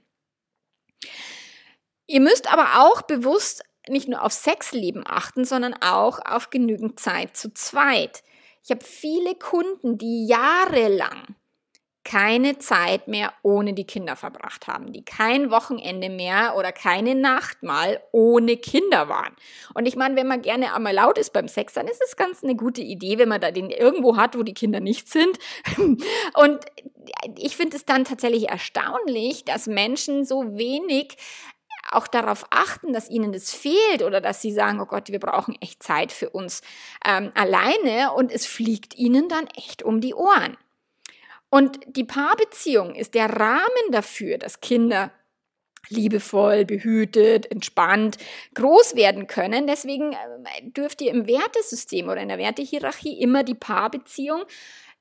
Ihr 2.06 2.20
müsst 2.20 2.52
aber 2.52 2.84
auch 2.84 3.02
bewusst 3.02 3.64
nicht 3.88 4.08
nur 4.08 4.22
auf 4.22 4.32
Sexleben 4.32 5.04
achten, 5.06 5.44
sondern 5.44 5.74
auch 5.74 6.18
auf 6.24 6.50
genügend 6.50 7.00
Zeit 7.00 7.36
zu 7.36 7.52
zweit. 7.52 8.22
Ich 8.62 8.70
habe 8.70 8.84
viele 8.84 9.34
Kunden, 9.34 9.98
die 9.98 10.26
jahrelang 10.26 11.36
keine 12.04 12.58
Zeit 12.58 13.08
mehr 13.08 13.32
ohne 13.42 13.72
die 13.72 13.86
Kinder 13.86 14.14
verbracht 14.14 14.68
haben, 14.68 14.92
die 14.92 15.04
kein 15.04 15.50
Wochenende 15.50 16.10
mehr 16.10 16.54
oder 16.56 16.70
keine 16.70 17.14
Nacht 17.14 17.62
mal 17.62 18.00
ohne 18.12 18.56
Kinder 18.56 19.08
waren. 19.08 19.34
Und 19.72 19.86
ich 19.86 19.96
meine, 19.96 20.14
wenn 20.16 20.26
man 20.26 20.42
gerne 20.42 20.74
einmal 20.74 20.94
laut 20.94 21.18
ist 21.18 21.32
beim 21.32 21.48
Sex, 21.48 21.72
dann 21.72 21.88
ist 21.88 22.02
es 22.06 22.16
ganz 22.16 22.44
eine 22.44 22.56
gute 22.56 22.82
Idee, 22.82 23.18
wenn 23.18 23.28
man 23.28 23.40
da 23.40 23.50
den 23.50 23.70
irgendwo 23.70 24.16
hat, 24.16 24.38
wo 24.38 24.42
die 24.42 24.54
Kinder 24.54 24.80
nicht 24.80 25.08
sind. 25.08 25.38
Und 26.34 26.58
ich 27.38 27.56
finde 27.56 27.76
es 27.76 27.84
dann 27.84 28.04
tatsächlich 28.04 28.48
erstaunlich, 28.48 29.44
dass 29.44 29.66
Menschen 29.66 30.24
so 30.24 30.56
wenig 30.56 31.16
auch 31.90 32.06
darauf 32.06 32.46
achten, 32.50 32.92
dass 32.92 33.10
ihnen 33.10 33.32
das 33.32 33.52
fehlt 33.52 34.02
oder 34.02 34.20
dass 34.20 34.40
sie 34.40 34.52
sagen, 34.52 34.80
oh 34.80 34.86
Gott, 34.86 35.08
wir 35.08 35.20
brauchen 35.20 35.56
echt 35.60 35.82
Zeit 35.82 36.12
für 36.12 36.30
uns 36.30 36.62
ähm, 37.04 37.30
alleine 37.34 38.12
und 38.14 38.32
es 38.32 38.46
fliegt 38.46 38.96
ihnen 38.96 39.28
dann 39.28 39.46
echt 39.56 39.82
um 39.82 40.00
die 40.00 40.14
Ohren. 40.14 40.56
Und 41.54 41.78
die 41.86 42.02
Paarbeziehung 42.02 42.96
ist 42.96 43.14
der 43.14 43.30
Rahmen 43.30 43.92
dafür, 43.92 44.38
dass 44.38 44.60
Kinder 44.60 45.12
liebevoll, 45.88 46.64
behütet, 46.64 47.48
entspannt 47.48 48.18
groß 48.54 48.96
werden 48.96 49.28
können. 49.28 49.68
Deswegen 49.68 50.14
äh, 50.14 50.70
dürft 50.72 51.00
ihr 51.00 51.12
im 51.12 51.28
Wertesystem 51.28 52.08
oder 52.08 52.20
in 52.22 52.26
der 52.26 52.38
Wertehierarchie 52.38 53.20
immer 53.20 53.44
die 53.44 53.54
Paarbeziehung 53.54 54.42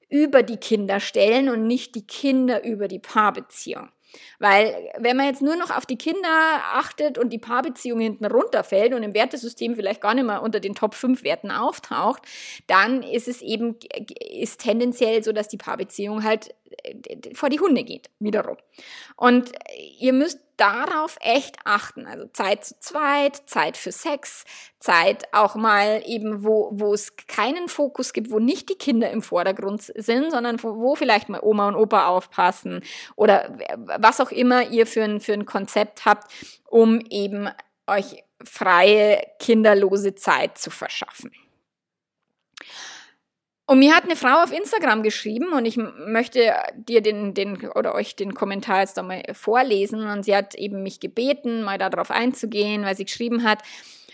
über 0.10 0.44
die 0.44 0.58
Kinder 0.58 1.00
stellen 1.00 1.50
und 1.50 1.66
nicht 1.66 1.96
die 1.96 2.06
Kinder 2.06 2.63
über 2.63 2.88
die 2.88 3.00
Paarbeziehung. 3.00 3.89
Weil 4.39 4.91
wenn 4.97 5.17
man 5.17 5.28
jetzt 5.28 5.41
nur 5.41 5.56
noch 5.56 5.69
auf 5.69 5.86
die 5.86 5.97
Kinder 5.97 6.30
achtet 6.73 7.17
und 7.17 7.32
die 7.32 7.39
Paarbeziehung 7.39 7.99
hinten 7.99 8.26
runterfällt 8.26 8.93
und 8.93 9.04
im 9.04 9.13
Wertesystem 9.13 9.76
vielleicht 9.76 10.02
gar 10.02 10.13
nicht 10.13 10.26
mehr 10.26 10.41
unter 10.41 10.60
den 10.60 10.76
Top 10.76 10.95
5 10.95 11.23
Werten 11.23 11.52
auftaucht, 11.52 12.23
dann 12.67 13.04
ist 13.04 13.28
es 13.28 13.41
eben, 13.41 13.78
ist 14.32 14.62
tendenziell 14.62 15.23
so, 15.23 15.32
dass 15.32 15.47
die 15.47 15.58
Paarbeziehung 15.58 16.23
halt 16.23 16.54
vor 17.34 17.50
die 17.50 17.60
Hunde 17.60 17.84
geht, 17.84 18.10
wiederum. 18.20 18.58
Und 19.16 19.52
ihr 20.00 20.14
müsst 20.14 20.40
darauf 20.58 21.18
echt 21.20 21.58
achten. 21.66 22.06
Also 22.06 22.28
Zeit 22.28 22.66
zu 22.66 22.80
zweit, 22.80 23.50
Zeit 23.50 23.78
für 23.78 23.92
Sex, 23.92 24.46
Zeit 24.80 25.34
auch 25.34 25.56
mal 25.56 26.04
eben, 26.06 26.44
wo, 26.44 26.70
wo 26.74 26.94
es 26.94 27.16
keinen 27.16 27.68
Fokus 27.68 28.14
gibt, 28.14 28.32
wo 28.32 28.40
nicht 28.40 28.70
die 28.70 28.76
Kinder 28.76 29.10
im 29.10 29.22
Vordergrund 29.22 29.82
sind, 29.82 30.32
sondern 30.32 30.62
wo, 30.62 30.78
wo 30.78 30.96
vielleicht 30.96 31.30
mal 31.30 31.42
Oma 31.42 31.70
und 31.70 31.76
Opa 31.76 32.08
aufpassen 32.08 32.84
oder 33.16 33.58
was 34.00 34.22
auch 34.22 34.32
immer 34.32 34.70
ihr 34.70 34.86
für 34.86 35.04
ein, 35.04 35.20
für 35.20 35.34
ein 35.34 35.46
Konzept 35.46 36.06
habt, 36.06 36.32
um 36.70 37.00
eben 37.10 37.50
euch 37.88 38.24
freie, 38.44 39.22
kinderlose 39.40 40.16
Zeit 40.16 40.58
zu 40.58 40.70
verschaffen. 40.70 41.32
Und 43.65 43.80
mir 43.80 43.95
hat 43.95 44.04
eine 44.04 44.17
Frau 44.17 44.43
auf 44.43 44.52
Instagram 44.52 45.04
geschrieben 45.04 45.54
und 45.54 45.65
ich 45.65 45.78
möchte 45.78 46.54
dir 46.76 47.02
den, 47.02 47.34
den 47.34 47.69
oder 47.71 47.95
euch 47.95 48.15
den 48.17 48.34
Kommentar 48.34 48.82
jetzt 48.82 48.99
einmal 48.99 49.23
vorlesen. 49.32 50.06
Und 50.06 50.23
sie 50.23 50.36
hat 50.36 50.54
eben 50.56 50.84
mich 50.84 50.99
gebeten, 50.99 51.63
mal 51.63 51.78
darauf 51.78 52.12
einzugehen, 52.12 52.84
weil 52.84 52.97
sie 52.97 53.06
geschrieben 53.06 53.43
hat, 53.43 53.60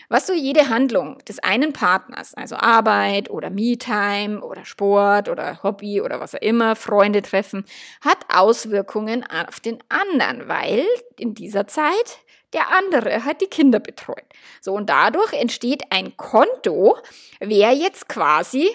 was 0.08 0.26
so 0.26 0.32
jede 0.32 0.68
Handlung 0.68 1.18
des 1.28 1.38
einen 1.38 1.72
Partners, 1.72 2.34
also 2.34 2.56
Arbeit 2.56 3.30
oder 3.30 3.48
Me-Time 3.48 4.40
oder 4.40 4.64
Sport 4.64 5.28
oder 5.28 5.62
Hobby 5.62 6.00
oder 6.00 6.20
was 6.20 6.34
auch 6.34 6.42
immer, 6.42 6.74
Freunde 6.74 7.22
treffen, 7.22 7.64
hat 8.00 8.18
Auswirkungen 8.28 9.24
auf 9.24 9.60
den 9.60 9.78
anderen, 9.88 10.48
weil 10.48 10.84
in 11.16 11.34
dieser 11.34 11.66
Zeit 11.66 12.18
der 12.52 12.72
andere 12.72 13.24
hat 13.24 13.40
die 13.40 13.46
Kinder 13.46 13.78
betreut. 13.78 14.24
So, 14.60 14.74
und 14.74 14.90
dadurch 14.90 15.32
entsteht 15.32 15.84
ein 15.90 16.16
Konto, 16.16 16.96
wer 17.38 17.72
jetzt 17.72 18.08
quasi 18.08 18.68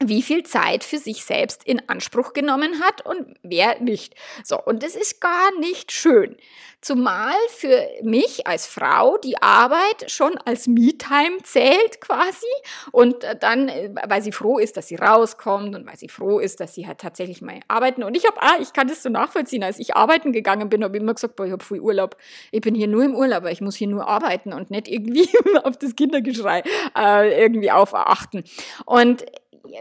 wie 0.00 0.22
viel 0.22 0.42
Zeit 0.42 0.84
für 0.84 0.98
sich 0.98 1.24
selbst 1.24 1.64
in 1.64 1.88
Anspruch 1.88 2.32
genommen 2.32 2.82
hat 2.82 3.04
und 3.06 3.34
wer 3.42 3.80
nicht. 3.80 4.14
So, 4.44 4.60
und 4.60 4.82
das 4.82 4.94
ist 4.94 5.20
gar 5.20 5.58
nicht 5.58 5.90
schön. 5.90 6.36
Zumal 6.82 7.34
für 7.48 7.88
mich 8.02 8.46
als 8.46 8.66
Frau 8.66 9.16
die 9.16 9.42
Arbeit 9.42 10.08
schon 10.08 10.36
als 10.44 10.68
Me-Time 10.68 11.38
zählt 11.42 12.00
quasi 12.00 12.46
und 12.92 13.24
äh, 13.24 13.36
dann, 13.36 13.68
äh, 13.68 13.90
weil 14.06 14.22
sie 14.22 14.30
froh 14.30 14.58
ist, 14.58 14.76
dass 14.76 14.86
sie 14.86 14.96
rauskommt 14.96 15.74
und 15.74 15.86
weil 15.86 15.96
sie 15.96 16.08
froh 16.08 16.38
ist, 16.38 16.60
dass 16.60 16.74
sie 16.74 16.86
halt 16.86 16.98
tatsächlich 16.98 17.40
mal 17.40 17.60
arbeiten. 17.66 18.04
Und 18.04 18.16
ich 18.16 18.26
habe, 18.26 18.40
ah, 18.40 18.58
ich 18.60 18.72
kann 18.72 18.86
das 18.86 19.02
so 19.02 19.08
nachvollziehen, 19.08 19.64
als 19.64 19.78
ich 19.78 19.96
arbeiten 19.96 20.32
gegangen 20.32 20.68
bin, 20.68 20.84
habe 20.84 20.96
ich 20.96 21.02
immer 21.02 21.14
gesagt, 21.14 21.34
boah, 21.34 21.46
ich 21.46 21.52
habe 21.52 21.64
viel 21.64 21.80
Urlaub. 21.80 22.16
Ich 22.52 22.60
bin 22.60 22.74
hier 22.74 22.88
nur 22.88 23.02
im 23.02 23.16
Urlaub, 23.16 23.38
aber 23.38 23.50
ich 23.50 23.62
muss 23.62 23.74
hier 23.74 23.88
nur 23.88 24.06
arbeiten 24.06 24.52
und 24.52 24.70
nicht 24.70 24.86
irgendwie 24.86 25.28
auf 25.64 25.78
das 25.78 25.96
Kindergeschrei 25.96 26.62
äh, 26.96 27.42
irgendwie 27.42 27.72
aufachten. 27.72 28.44
Und 28.84 29.24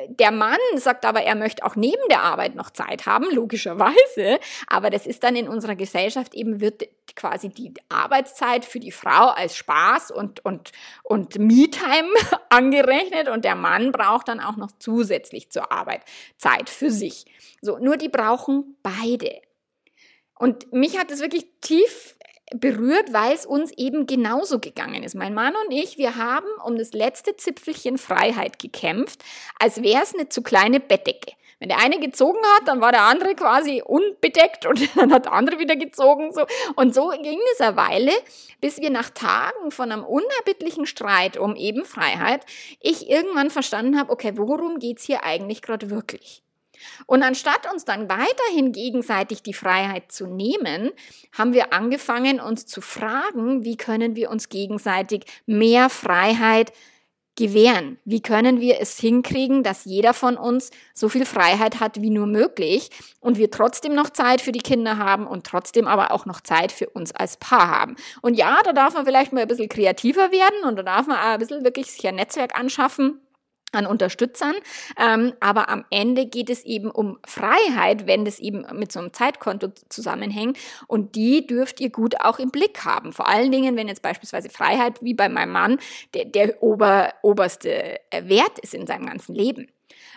der 0.07 0.31
Mann 0.31 0.57
sagt 0.75 1.05
aber, 1.05 1.21
er 1.21 1.35
möchte 1.35 1.65
auch 1.65 1.75
neben 1.75 2.01
der 2.09 2.21
Arbeit 2.21 2.55
noch 2.55 2.69
Zeit 2.69 3.05
haben, 3.05 3.25
logischerweise. 3.31 4.39
Aber 4.67 4.89
das 4.89 5.07
ist 5.07 5.23
dann 5.23 5.35
in 5.35 5.47
unserer 5.47 5.75
Gesellschaft 5.75 6.33
eben, 6.33 6.61
wird 6.61 6.87
quasi 7.15 7.49
die 7.49 7.73
Arbeitszeit 7.89 8.65
für 8.65 8.79
die 8.79 8.91
Frau 8.91 9.29
als 9.29 9.55
Spaß 9.55 10.11
und, 10.11 10.43
und, 10.43 10.71
und 11.03 11.37
Me-Time 11.39 12.09
angerechnet 12.49 13.29
und 13.29 13.45
der 13.45 13.55
Mann 13.55 13.91
braucht 13.91 14.27
dann 14.27 14.39
auch 14.39 14.57
noch 14.57 14.71
zusätzlich 14.79 15.49
zur 15.49 15.71
Arbeit 15.71 16.01
Zeit 16.37 16.69
für 16.69 16.91
sich. 16.91 17.25
So, 17.61 17.77
nur 17.77 17.97
die 17.97 18.09
brauchen 18.09 18.77
beide. 18.83 19.41
Und 20.37 20.71
mich 20.73 20.97
hat 20.97 21.11
es 21.11 21.21
wirklich 21.21 21.45
tief 21.61 22.15
berührt, 22.53 23.11
weil 23.11 23.33
es 23.33 23.45
uns 23.45 23.71
eben 23.71 24.05
genauso 24.05 24.59
gegangen 24.59 25.03
ist. 25.03 25.15
Mein 25.15 25.33
Mann 25.33 25.53
und 25.65 25.73
ich, 25.73 25.97
wir 25.97 26.15
haben 26.15 26.47
um 26.63 26.77
das 26.77 26.93
letzte 26.93 27.35
Zipfelchen 27.35 27.97
Freiheit 27.97 28.59
gekämpft, 28.59 29.23
als 29.59 29.81
wäre 29.81 30.03
es 30.03 30.13
eine 30.13 30.29
zu 30.29 30.43
kleine 30.43 30.79
Bettdecke. 30.79 31.33
Wenn 31.59 31.69
der 31.69 31.79
eine 31.79 31.99
gezogen 31.99 32.39
hat, 32.55 32.67
dann 32.67 32.81
war 32.81 32.91
der 32.91 33.03
andere 33.03 33.33
quasi 33.33 33.81
unbedeckt 33.81 34.65
und 34.65 34.87
dann 34.95 35.11
hat 35.13 35.25
der 35.25 35.33
andere 35.33 35.57
wieder 35.57 35.75
gezogen. 35.75 36.31
So. 36.33 36.45
Und 36.75 36.93
so 36.93 37.09
ging 37.09 37.39
es 37.53 37.61
eine 37.61 37.77
Weile, 37.77 38.11
bis 38.61 38.79
wir 38.79 38.89
nach 38.89 39.09
Tagen 39.09 39.71
von 39.71 39.91
einem 39.91 40.03
unerbittlichen 40.03 40.85
Streit 40.85 41.37
um 41.37 41.55
eben 41.55 41.85
Freiheit, 41.85 42.45
ich 42.81 43.09
irgendwann 43.09 43.49
verstanden 43.49 43.97
habe, 43.97 44.11
okay, 44.11 44.33
worum 44.35 44.79
geht's 44.79 45.03
hier 45.03 45.23
eigentlich 45.23 45.61
gerade 45.61 45.89
wirklich? 45.89 46.44
Und 47.05 47.23
anstatt 47.23 47.71
uns 47.71 47.85
dann 47.85 48.09
weiterhin 48.09 48.71
gegenseitig 48.71 49.43
die 49.43 49.53
Freiheit 49.53 50.11
zu 50.11 50.27
nehmen, 50.27 50.91
haben 51.37 51.53
wir 51.53 51.73
angefangen, 51.73 52.39
uns 52.39 52.65
zu 52.65 52.81
fragen, 52.81 53.63
wie 53.63 53.77
können 53.77 54.15
wir 54.15 54.29
uns 54.29 54.49
gegenseitig 54.49 55.25
mehr 55.45 55.89
Freiheit 55.89 56.71
gewähren? 57.35 57.97
Wie 58.05 58.21
können 58.21 58.59
wir 58.61 58.79
es 58.79 58.97
hinkriegen, 58.99 59.63
dass 59.63 59.85
jeder 59.85 60.13
von 60.13 60.37
uns 60.37 60.71
so 60.93 61.09
viel 61.09 61.25
Freiheit 61.25 61.79
hat 61.79 62.01
wie 62.01 62.09
nur 62.09 62.27
möglich 62.27 62.89
und 63.19 63.37
wir 63.37 63.51
trotzdem 63.51 63.93
noch 63.93 64.09
Zeit 64.09 64.41
für 64.41 64.51
die 64.51 64.59
Kinder 64.59 64.97
haben 64.97 65.27
und 65.27 65.45
trotzdem 65.45 65.87
aber 65.87 66.11
auch 66.11 66.25
noch 66.25 66.41
Zeit 66.41 66.71
für 66.71 66.89
uns 66.89 67.13
als 67.13 67.37
Paar 67.37 67.69
haben? 67.69 67.95
Und 68.21 68.35
ja, 68.35 68.59
da 68.63 68.73
darf 68.73 68.93
man 68.93 69.05
vielleicht 69.05 69.33
mal 69.33 69.41
ein 69.41 69.47
bisschen 69.47 69.69
kreativer 69.69 70.31
werden 70.31 70.63
und 70.65 70.77
da 70.77 70.83
darf 70.83 71.07
man 71.07 71.17
auch 71.17 71.33
ein 71.33 71.39
bisschen 71.39 71.63
wirklich 71.63 71.91
sich 71.91 72.07
ein 72.07 72.15
Netzwerk 72.15 72.57
anschaffen 72.57 73.19
an 73.75 73.85
Unterstützern. 73.85 74.55
Ähm, 74.97 75.33
aber 75.39 75.69
am 75.69 75.85
Ende 75.89 76.25
geht 76.25 76.49
es 76.49 76.63
eben 76.63 76.89
um 76.91 77.19
Freiheit, 77.25 78.07
wenn 78.07 78.25
das 78.25 78.39
eben 78.39 78.65
mit 78.73 78.91
so 78.91 78.99
einem 78.99 79.13
Zeitkonto 79.13 79.69
zusammenhängt. 79.89 80.57
Und 80.87 81.15
die 81.15 81.45
dürft 81.45 81.79
ihr 81.79 81.89
gut 81.89 82.21
auch 82.21 82.39
im 82.39 82.51
Blick 82.51 82.85
haben. 82.85 83.13
Vor 83.13 83.27
allen 83.27 83.51
Dingen, 83.51 83.75
wenn 83.75 83.87
jetzt 83.87 84.01
beispielsweise 84.01 84.49
Freiheit, 84.49 85.01
wie 85.01 85.13
bei 85.13 85.29
meinem 85.29 85.51
Mann, 85.51 85.79
der, 86.13 86.25
der 86.25 86.61
ober, 86.61 87.13
oberste 87.21 87.99
äh, 88.11 88.27
Wert 88.27 88.59
ist 88.59 88.73
in 88.73 88.87
seinem 88.87 89.05
ganzen 89.05 89.35
Leben. 89.35 89.67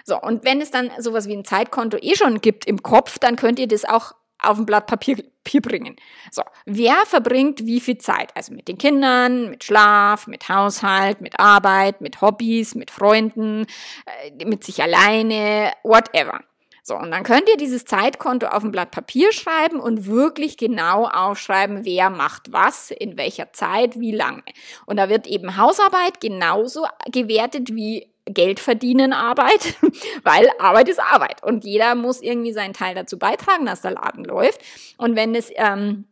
So, 0.05 0.19
und 0.21 0.45
wenn 0.45 0.61
es 0.61 0.71
dann 0.71 0.91
sowas 0.99 1.29
wie 1.29 1.37
ein 1.37 1.45
Zeitkonto 1.45 1.99
eh 2.01 2.15
schon 2.15 2.41
gibt 2.41 2.67
im 2.67 2.83
Kopf, 2.83 3.19
dann 3.19 3.37
könnt 3.37 3.59
ihr 3.59 3.69
das 3.69 3.85
auch 3.85 4.13
auf 4.41 4.59
ein 4.59 4.67
Blatt 4.67 4.87
Papier, 4.87 5.17
Papier 5.49 5.63
bringen. 5.63 5.97
So, 6.31 6.43
wer 6.67 7.07
verbringt 7.07 7.65
wie 7.65 7.81
viel 7.81 7.99
Zeit? 7.99 8.37
Also 8.37 8.53
mit 8.53 8.69
den 8.69 8.79
Kindern, 8.79 9.51
mit 9.51 9.65
Schlaf, 9.65 10.27
mit 10.27 10.49
Haushalt, 10.49 11.21
mit 11.21 11.39
Arbeit, 11.41 12.01
mit 12.01 12.21
Hobbys, 12.21 12.75
mit 12.75 12.91
Freunden, 12.91 13.67
äh, 14.07 14.45
mit 14.45 14.65
sich 14.65 14.83
alleine, 14.83 15.73
whatever. 15.83 16.41
So, 16.83 16.97
und 16.97 17.11
dann 17.11 17.23
könnt 17.23 17.49
ihr 17.51 17.59
dieses 17.59 17.85
Zeitkonto 17.85 18.47
auf 18.47 18.65
ein 18.65 18.73
Blatt 18.73 18.91
Papier 18.93 19.31
schreiben 19.33 19.79
und 19.79 20.07
wirklich 20.07 20.57
genau 20.57 21.07
aufschreiben, 21.07 21.85
wer 21.85 22.09
macht 22.09 22.51
was, 22.51 22.91
in 22.91 23.19
welcher 23.19 23.53
Zeit, 23.53 24.01
wie 24.01 24.13
lange. 24.13 24.43
Und 24.87 24.97
da 24.97 25.11
wird 25.11 25.27
eben 25.27 25.59
Hausarbeit 25.59 26.19
genauso 26.21 26.87
gewertet 27.11 27.75
wie 27.75 28.11
Geld 28.31 28.61
verdienen 28.61 29.13
Arbeit, 29.13 29.75
weil 30.23 30.49
Arbeit 30.59 30.89
ist 30.89 31.01
Arbeit 31.01 31.43
und 31.43 31.65
jeder 31.65 31.95
muss 31.95 32.23
irgendwie 32.23 32.53
seinen 32.53 32.75
Teil 32.75 32.95
dazu 32.95 33.19
beitragen, 33.19 33.67
dass 33.67 33.83
der 33.83 33.93
Laden 33.93 34.25
läuft. 34.25 34.61
Und 34.97 35.17
wenn 35.17 35.35
es 35.35 35.51
ähm, 35.57 36.05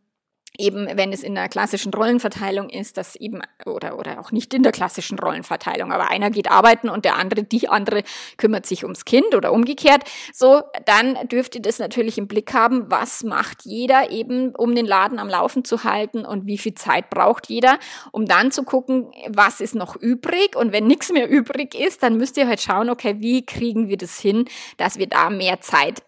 eben, 0.57 0.87
wenn 0.95 1.13
es 1.13 1.23
in 1.23 1.35
der 1.35 1.49
klassischen 1.49 1.93
Rollenverteilung 1.93 2.69
ist, 2.69 2.97
dass 2.97 3.15
eben, 3.15 3.41
oder, 3.65 3.97
oder 3.97 4.19
auch 4.19 4.31
nicht 4.31 4.53
in 4.53 4.63
der 4.63 4.71
klassischen 4.71 5.19
Rollenverteilung, 5.19 5.91
aber 5.91 6.09
einer 6.09 6.29
geht 6.29 6.51
arbeiten 6.51 6.89
und 6.89 7.05
der 7.05 7.15
andere, 7.15 7.43
die 7.43 7.69
andere 7.69 8.03
kümmert 8.37 8.65
sich 8.65 8.83
ums 8.83 9.05
Kind 9.05 9.35
oder 9.35 9.51
umgekehrt, 9.51 10.03
so, 10.33 10.61
dann 10.85 11.15
dürft 11.27 11.55
ihr 11.55 11.61
das 11.61 11.79
natürlich 11.79 12.17
im 12.17 12.27
Blick 12.27 12.53
haben, 12.53 12.89
was 12.89 13.23
macht 13.23 13.63
jeder 13.63 14.11
eben, 14.11 14.55
um 14.55 14.75
den 14.75 14.85
Laden 14.85 15.19
am 15.19 15.29
Laufen 15.29 15.63
zu 15.63 15.83
halten 15.83 16.25
und 16.25 16.45
wie 16.45 16.57
viel 16.57 16.73
Zeit 16.75 17.09
braucht 17.09 17.47
jeder, 17.47 17.79
um 18.11 18.25
dann 18.25 18.51
zu 18.51 18.63
gucken, 18.63 19.11
was 19.29 19.61
ist 19.61 19.75
noch 19.75 19.95
übrig 19.95 20.55
und 20.55 20.71
wenn 20.71 20.87
nichts 20.87 21.11
mehr 21.11 21.29
übrig 21.29 21.75
ist, 21.75 22.03
dann 22.03 22.17
müsst 22.17 22.37
ihr 22.37 22.47
halt 22.47 22.61
schauen, 22.61 22.89
okay, 22.89 23.15
wie 23.19 23.45
kriegen 23.45 23.87
wir 23.89 23.97
das 23.97 24.19
hin, 24.19 24.45
dass 24.77 24.97
wir 24.97 25.07
da 25.07 25.29
mehr 25.29 25.61
Zeit 25.61 26.03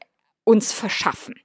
uns 0.50 0.72
verschaffen. 0.72 1.36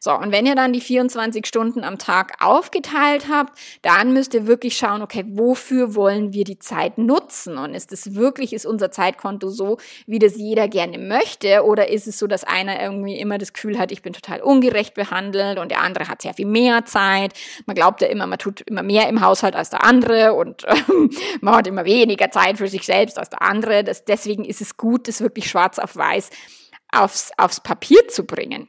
So, 0.00 0.12
und 0.12 0.32
wenn 0.32 0.46
ihr 0.46 0.56
dann 0.56 0.72
die 0.72 0.80
24 0.80 1.46
Stunden 1.46 1.84
am 1.84 1.96
Tag 1.96 2.32
aufgeteilt 2.40 3.26
habt, 3.30 3.56
dann 3.82 4.12
müsst 4.12 4.34
ihr 4.34 4.48
wirklich 4.48 4.76
schauen, 4.76 5.00
okay, 5.00 5.24
wofür 5.28 5.94
wollen 5.94 6.32
wir 6.32 6.42
die 6.42 6.58
Zeit 6.58 6.98
nutzen? 6.98 7.56
Und 7.56 7.74
ist 7.74 7.92
es 7.92 8.16
wirklich, 8.16 8.52
ist 8.52 8.66
unser 8.66 8.90
Zeitkonto 8.90 9.48
so, 9.48 9.78
wie 10.06 10.18
das 10.18 10.36
jeder 10.36 10.66
gerne 10.66 10.98
möchte? 10.98 11.64
Oder 11.64 11.88
ist 11.88 12.08
es 12.08 12.18
so, 12.18 12.26
dass 12.26 12.42
einer 12.42 12.82
irgendwie 12.82 13.16
immer 13.16 13.38
das 13.38 13.52
Gefühl 13.52 13.78
hat, 13.78 13.92
ich 13.92 14.02
bin 14.02 14.12
total 14.12 14.40
ungerecht 14.40 14.94
behandelt 14.94 15.58
und 15.58 15.70
der 15.70 15.82
andere 15.82 16.08
hat 16.08 16.22
sehr 16.22 16.34
viel 16.34 16.46
mehr 16.46 16.84
Zeit? 16.84 17.34
Man 17.66 17.76
glaubt 17.76 18.00
ja 18.00 18.08
immer, 18.08 18.26
man 18.26 18.40
tut 18.40 18.62
immer 18.62 18.82
mehr 18.82 19.08
im 19.08 19.20
Haushalt 19.20 19.54
als 19.54 19.70
der 19.70 19.84
andere 19.84 20.34
und 20.34 20.64
äh, 20.64 20.74
man 21.40 21.54
hat 21.54 21.68
immer 21.68 21.84
weniger 21.84 22.32
Zeit 22.32 22.58
für 22.58 22.68
sich 22.68 22.84
selbst 22.84 23.18
als 23.18 23.30
der 23.30 23.42
andere. 23.42 23.84
Das, 23.84 24.04
deswegen 24.04 24.44
ist 24.44 24.60
es 24.60 24.76
gut, 24.76 25.06
das 25.06 25.20
wirklich 25.20 25.48
schwarz 25.48 25.78
auf 25.78 25.94
weiß 25.94 26.30
aufs, 26.92 27.30
aufs 27.36 27.60
Papier 27.60 28.08
zu 28.08 28.24
bringen. 28.24 28.68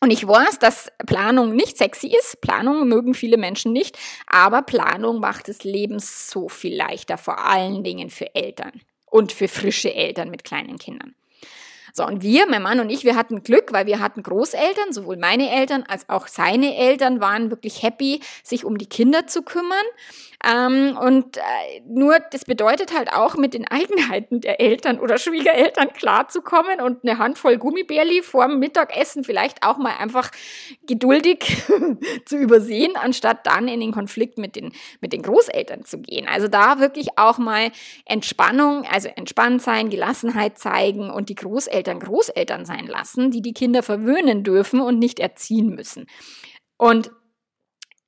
Und 0.00 0.12
ich 0.12 0.26
weiß, 0.26 0.60
dass 0.60 0.92
Planung 1.06 1.56
nicht 1.56 1.76
sexy 1.76 2.14
ist. 2.16 2.40
Planung 2.40 2.86
mögen 2.86 3.14
viele 3.14 3.36
Menschen 3.36 3.72
nicht. 3.72 3.98
Aber 4.26 4.62
Planung 4.62 5.18
macht 5.18 5.48
das 5.48 5.64
Leben 5.64 5.98
so 5.98 6.48
viel 6.48 6.76
leichter, 6.76 7.18
vor 7.18 7.44
allen 7.44 7.82
Dingen 7.82 8.10
für 8.10 8.34
Eltern 8.34 8.80
und 9.06 9.32
für 9.32 9.48
frische 9.48 9.92
Eltern 9.92 10.30
mit 10.30 10.44
kleinen 10.44 10.78
Kindern. 10.78 11.14
So, 11.92 12.06
und 12.06 12.22
wir, 12.22 12.46
mein 12.46 12.62
Mann 12.62 12.78
und 12.78 12.90
ich, 12.90 13.02
wir 13.02 13.16
hatten 13.16 13.42
Glück, 13.42 13.72
weil 13.72 13.86
wir 13.86 13.98
hatten 13.98 14.22
Großeltern, 14.22 14.92
sowohl 14.92 15.16
meine 15.16 15.50
Eltern 15.50 15.82
als 15.82 16.08
auch 16.08 16.28
seine 16.28 16.76
Eltern 16.76 17.20
waren 17.20 17.50
wirklich 17.50 17.82
happy, 17.82 18.20
sich 18.44 18.64
um 18.64 18.78
die 18.78 18.88
Kinder 18.88 19.26
zu 19.26 19.42
kümmern. 19.42 19.84
Ähm, 20.44 20.96
und 20.96 21.36
äh, 21.36 21.40
nur, 21.88 22.18
das 22.30 22.44
bedeutet 22.44 22.96
halt 22.96 23.12
auch, 23.12 23.34
mit 23.34 23.54
den 23.54 23.66
Eigenheiten 23.66 24.40
der 24.40 24.60
Eltern 24.60 25.00
oder 25.00 25.18
Schwiegereltern 25.18 25.92
klarzukommen 25.92 26.80
und 26.80 27.02
eine 27.02 27.18
Handvoll 27.18 27.58
Gummibärli 27.58 28.22
vorm 28.22 28.60
Mittagessen 28.60 29.24
vielleicht 29.24 29.64
auch 29.64 29.78
mal 29.78 29.94
einfach 29.98 30.30
geduldig 30.86 31.64
zu 32.24 32.36
übersehen, 32.36 32.92
anstatt 32.96 33.46
dann 33.46 33.66
in 33.66 33.80
den 33.80 33.92
Konflikt 33.92 34.38
mit 34.38 34.54
den, 34.54 34.72
mit 35.00 35.12
den 35.12 35.22
Großeltern 35.22 35.84
zu 35.84 35.98
gehen. 35.98 36.28
Also 36.28 36.46
da 36.46 36.78
wirklich 36.78 37.18
auch 37.18 37.38
mal 37.38 37.72
Entspannung, 38.04 38.84
also 38.86 39.08
entspannt 39.08 39.60
sein, 39.62 39.90
Gelassenheit 39.90 40.58
zeigen 40.58 41.10
und 41.10 41.30
die 41.30 41.34
Großeltern 41.34 41.98
Großeltern 41.98 42.64
sein 42.64 42.86
lassen, 42.86 43.32
die 43.32 43.42
die 43.42 43.54
Kinder 43.54 43.82
verwöhnen 43.82 44.44
dürfen 44.44 44.80
und 44.80 45.00
nicht 45.00 45.18
erziehen 45.18 45.74
müssen. 45.74 46.06
Und 46.76 47.10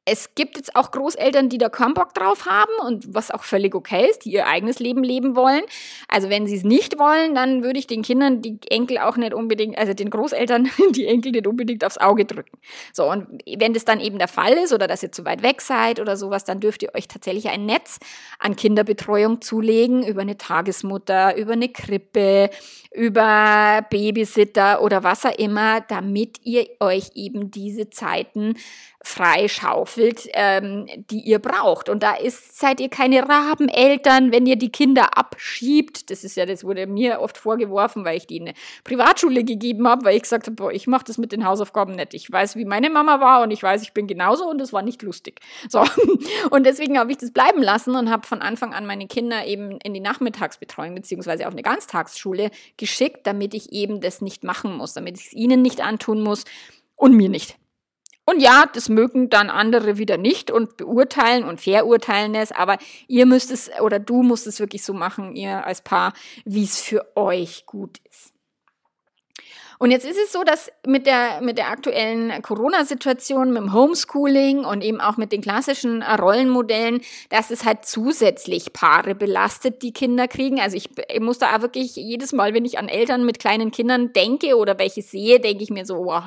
es 0.06 0.34
gibt 0.34 0.56
jetzt 0.56 0.74
auch 0.74 0.90
Großeltern, 0.90 1.48
die 1.50 1.58
da 1.58 1.68
keinen 1.68 1.94
Bock 1.94 2.14
drauf 2.14 2.46
haben 2.46 2.72
und 2.86 3.14
was 3.14 3.30
auch 3.30 3.44
völlig 3.44 3.74
okay 3.74 4.08
ist, 4.08 4.24
die 4.24 4.32
ihr 4.32 4.46
eigenes 4.46 4.78
Leben 4.78 5.04
leben 5.04 5.36
wollen. 5.36 5.62
Also 6.08 6.30
wenn 6.30 6.46
sie 6.46 6.56
es 6.56 6.64
nicht 6.64 6.98
wollen, 6.98 7.34
dann 7.34 7.62
würde 7.62 7.78
ich 7.78 7.86
den 7.86 8.02
Kindern 8.02 8.40
die 8.40 8.58
Enkel 8.70 8.98
auch 8.98 9.16
nicht 9.16 9.34
unbedingt, 9.34 9.76
also 9.78 9.92
den 9.92 10.08
Großeltern 10.10 10.70
die 10.94 11.06
Enkel 11.06 11.32
nicht 11.32 11.46
unbedingt 11.46 11.84
aufs 11.84 11.98
Auge 11.98 12.24
drücken. 12.24 12.58
So, 12.92 13.10
und 13.10 13.42
wenn 13.58 13.74
das 13.74 13.84
dann 13.84 14.00
eben 14.00 14.18
der 14.18 14.28
Fall 14.28 14.54
ist 14.54 14.72
oder 14.72 14.86
dass 14.86 15.02
ihr 15.02 15.12
zu 15.12 15.24
weit 15.24 15.42
weg 15.42 15.60
seid 15.60 16.00
oder 16.00 16.16
sowas, 16.16 16.44
dann 16.44 16.60
dürft 16.60 16.82
ihr 16.82 16.94
euch 16.94 17.06
tatsächlich 17.06 17.48
ein 17.50 17.66
Netz 17.66 17.98
an 18.38 18.56
Kinderbetreuung 18.56 19.42
zulegen 19.42 20.04
über 20.04 20.22
eine 20.22 20.38
Tagesmutter, 20.38 21.36
über 21.36 21.52
eine 21.52 21.68
Krippe, 21.68 22.50
über 22.92 23.86
Babysitter 23.90 24.82
oder 24.82 25.04
was 25.04 25.24
auch 25.24 25.38
immer, 25.38 25.82
damit 25.82 26.38
ihr 26.42 26.66
euch 26.80 27.10
eben 27.14 27.50
diese 27.50 27.90
Zeiten 27.90 28.54
freischaufelt, 29.02 30.28
ähm, 30.34 30.86
die 31.10 31.20
ihr 31.20 31.38
braucht. 31.38 31.88
Und 31.88 32.02
da 32.02 32.14
ist, 32.14 32.58
seid 32.58 32.80
ihr 32.80 32.90
keine 32.90 33.26
Rabeneltern, 33.26 34.30
wenn 34.30 34.44
ihr 34.46 34.56
die 34.56 34.70
Kinder 34.70 35.16
abschiebt. 35.16 36.10
Das 36.10 36.22
ist 36.22 36.36
ja, 36.36 36.44
das 36.44 36.64
wurde 36.64 36.86
mir 36.86 37.20
oft 37.20 37.38
vorgeworfen, 37.38 38.04
weil 38.04 38.18
ich 38.18 38.26
die 38.26 38.36
in 38.36 38.48
eine 38.48 38.54
Privatschule 38.84 39.42
gegeben 39.42 39.88
habe, 39.88 40.04
weil 40.04 40.16
ich 40.16 40.22
gesagt 40.22 40.46
habe, 40.46 40.56
boah, 40.56 40.70
ich 40.70 40.86
mache 40.86 41.04
das 41.04 41.16
mit 41.16 41.32
den 41.32 41.46
Hausaufgaben 41.46 41.94
nicht. 41.94 42.12
Ich 42.12 42.30
weiß, 42.30 42.56
wie 42.56 42.66
meine 42.66 42.90
Mama 42.90 43.20
war 43.20 43.42
und 43.42 43.50
ich 43.50 43.62
weiß, 43.62 43.82
ich 43.82 43.94
bin 43.94 44.06
genauso 44.06 44.48
und 44.48 44.58
das 44.58 44.72
war 44.72 44.82
nicht 44.82 45.02
lustig. 45.02 45.40
So. 45.68 45.84
Und 46.50 46.64
deswegen 46.64 46.98
habe 46.98 47.10
ich 47.10 47.18
das 47.18 47.32
bleiben 47.32 47.62
lassen 47.62 47.94
und 47.94 48.10
habe 48.10 48.26
von 48.26 48.42
Anfang 48.42 48.74
an 48.74 48.86
meine 48.86 49.06
Kinder 49.06 49.46
eben 49.46 49.78
in 49.82 49.94
die 49.94 50.00
Nachmittagsbetreuung 50.00 50.94
beziehungsweise 50.94 51.46
auf 51.46 51.52
eine 51.52 51.62
Ganztagsschule 51.62 52.50
geschickt, 52.76 53.26
damit 53.26 53.54
ich 53.54 53.72
eben 53.72 54.00
das 54.00 54.20
nicht 54.20 54.44
machen 54.44 54.76
muss, 54.76 54.94
damit 54.94 55.18
ich 55.18 55.26
es 55.26 55.32
ihnen 55.32 55.62
nicht 55.62 55.80
antun 55.80 56.22
muss 56.22 56.44
und 56.96 57.14
mir 57.14 57.28
nicht. 57.28 57.59
Und 58.30 58.38
ja, 58.40 58.64
das 58.72 58.88
mögen 58.88 59.28
dann 59.28 59.50
andere 59.50 59.98
wieder 59.98 60.16
nicht 60.16 60.52
und 60.52 60.76
beurteilen 60.76 61.42
und 61.42 61.60
verurteilen 61.60 62.36
es, 62.36 62.52
aber 62.52 62.78
ihr 63.08 63.26
müsst 63.26 63.50
es 63.50 63.70
oder 63.80 63.98
du 63.98 64.22
musst 64.22 64.46
es 64.46 64.60
wirklich 64.60 64.84
so 64.84 64.92
machen, 64.92 65.34
ihr 65.34 65.66
als 65.66 65.82
Paar, 65.82 66.12
wie 66.44 66.62
es 66.62 66.78
für 66.78 67.16
euch 67.16 67.66
gut 67.66 67.98
ist. 68.08 68.32
Und 69.80 69.90
jetzt 69.90 70.04
ist 70.04 70.18
es 70.22 70.30
so, 70.30 70.44
dass 70.44 70.70
mit 70.86 71.06
der, 71.06 71.40
mit 71.40 71.58
der 71.58 71.70
aktuellen 71.70 72.40
Corona-Situation, 72.40 73.48
mit 73.48 73.62
dem 73.62 73.72
Homeschooling 73.72 74.64
und 74.64 74.84
eben 74.84 75.00
auch 75.00 75.16
mit 75.16 75.32
den 75.32 75.40
klassischen 75.40 76.02
Rollenmodellen, 76.02 77.00
dass 77.30 77.50
es 77.50 77.64
halt 77.64 77.84
zusätzlich 77.84 78.72
Paare 78.72 79.16
belastet, 79.16 79.82
die 79.82 79.92
Kinder 79.92 80.28
kriegen. 80.28 80.60
Also 80.60 80.76
ich, 80.76 80.90
ich 81.12 81.20
muss 81.20 81.38
da 81.38 81.56
auch 81.56 81.62
wirklich 81.62 81.96
jedes 81.96 82.32
Mal, 82.32 82.54
wenn 82.54 82.64
ich 82.64 82.78
an 82.78 82.88
Eltern 82.88 83.24
mit 83.24 83.40
kleinen 83.40 83.72
Kindern 83.72 84.12
denke 84.12 84.56
oder 84.56 84.78
welche 84.78 85.02
sehe, 85.02 85.40
denke 85.40 85.64
ich 85.64 85.70
mir 85.70 85.84
so, 85.84 86.04
wow, 86.04 86.24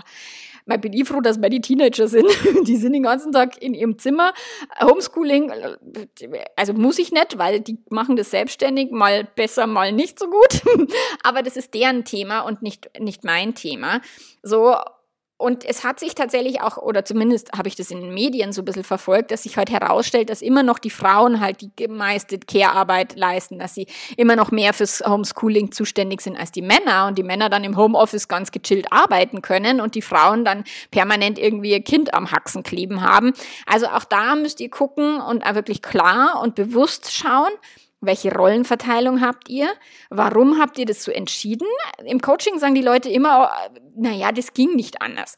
ich 0.66 0.82
bin 0.82 0.94
ich 0.94 1.08
froh, 1.08 1.22
dass 1.22 1.38
meine 1.38 1.60
Teenager 1.62 2.08
sind. 2.08 2.28
Die 2.68 2.76
sind 2.76 2.94
den 2.94 3.04
ganzen 3.04 3.32
Tag 3.32 3.62
in 3.62 3.74
ihrem 3.74 3.98
Zimmer. 3.98 4.34
Homeschooling, 4.82 5.52
also 6.56 6.74
muss 6.74 7.00
ich 7.00 7.12
nicht, 7.12 7.38
weil 7.38 7.60
die 7.60 7.78
machen 7.90 8.16
das 8.16 8.32
selbstständig, 8.32 8.92
mal 8.92 9.24
besser, 9.24 9.68
mal 9.68 9.92
nicht 9.92 10.20
so 10.20 10.28
gut. 10.30 10.62
Aber 11.24 11.42
das 11.42 11.58
ist 11.58 11.74
deren 11.74 12.06
Thema 12.06 12.42
und 12.42 12.62
nicht, 12.62 12.90
nicht 13.00 13.24
mein 13.24 13.56
Thema. 13.56 14.02
So, 14.42 14.76
und 15.38 15.66
es 15.66 15.84
hat 15.84 16.00
sich 16.00 16.16
tatsächlich 16.16 16.62
auch, 16.62 16.78
oder 16.78 17.04
zumindest 17.04 17.52
habe 17.58 17.68
ich 17.68 17.76
das 17.76 17.92
in 17.92 18.00
den 18.00 18.14
Medien 18.14 18.54
so 18.54 18.62
ein 18.62 18.66
bisschen 18.66 18.84
verfolgt, 18.84 19.32
dass 19.32 19.44
sich 19.44 19.58
halt 19.58 19.72
herausstellt, 19.72 20.30
dass 20.30 20.42
immer 20.42 20.64
noch 20.64 20.80
die 20.80 20.90
Frauen 20.90 21.40
halt 21.40 21.62
die 21.62 21.88
meiste 21.88 22.40
Care-Arbeit 22.40 23.18
leisten, 23.18 23.60
dass 23.60 23.74
sie 23.76 23.88
immer 24.16 24.36
noch 24.36 24.52
mehr 24.52 24.74
fürs 24.74 25.04
Homeschooling 25.06 25.72
zuständig 25.72 26.22
sind 26.22 26.38
als 26.38 26.52
die 26.52 26.62
Männer 26.62 27.08
und 27.08 27.18
die 27.18 27.24
Männer 27.24 27.50
dann 27.50 27.64
im 27.64 27.76
Homeoffice 27.76 28.28
ganz 28.28 28.52
gechillt 28.52 28.92
arbeiten 28.92 29.42
können 29.42 29.82
und 29.82 29.96
die 29.96 30.02
Frauen 30.02 30.46
dann 30.46 30.64
permanent 30.92 31.38
irgendwie 31.40 31.72
ihr 31.72 31.84
Kind 31.84 32.14
am 32.14 32.32
Haxen 32.32 32.64
kleben 32.64 33.02
haben. 33.02 33.34
Also 33.66 33.88
auch 33.88 34.06
da 34.06 34.36
müsst 34.36 34.62
ihr 34.62 34.70
gucken 34.70 35.20
und 35.20 35.44
wirklich 35.56 35.82
klar 35.82 36.40
und 36.42 36.56
bewusst 36.56 37.12
schauen, 37.14 37.52
welche 38.06 38.34
Rollenverteilung 38.34 39.22
habt 39.22 39.50
ihr? 39.50 39.70
Warum 40.10 40.60
habt 40.60 40.78
ihr 40.78 40.86
das 40.86 41.04
so 41.04 41.12
entschieden? 41.12 41.68
Im 42.06 42.22
Coaching 42.22 42.60
sagen 42.60 42.76
die 42.76 42.82
Leute 42.82 43.10
immer, 43.10 43.52
naja, 43.96 44.32
das 44.32 44.54
ging 44.54 44.76
nicht 44.76 45.02
anders. 45.02 45.36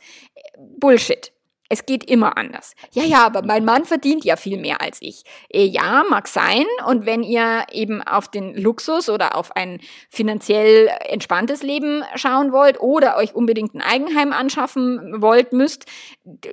Bullshit. 0.57 1.31
Es 1.67 1.87
geht 1.87 2.09
immer 2.09 2.37
anders. 2.37 2.75
Ja, 2.91 3.03
ja, 3.03 3.25
aber 3.25 3.41
mein 3.41 3.65
Mann 3.65 3.85
verdient 3.85 4.23
ja 4.23 4.35
viel 4.35 4.59
mehr 4.59 4.81
als 4.81 4.99
ich. 5.01 5.23
Äh, 5.49 5.65
ja, 5.65 6.03
mag 6.09 6.27
sein. 6.27 6.65
Und 6.85 7.07
wenn 7.07 7.23
ihr 7.23 7.65
eben 7.71 8.03
auf 8.03 8.27
den 8.27 8.53
Luxus 8.53 9.09
oder 9.09 9.35
auf 9.35 9.55
ein 9.55 9.81
finanziell 10.11 10.91
entspanntes 11.07 11.63
Leben 11.63 12.03
schauen 12.13 12.51
wollt 12.51 12.79
oder 12.79 13.17
euch 13.17 13.33
unbedingt 13.33 13.73
ein 13.73 13.81
Eigenheim 13.81 14.31
anschaffen 14.31 15.21
wollt, 15.23 15.53
müsst, 15.53 15.85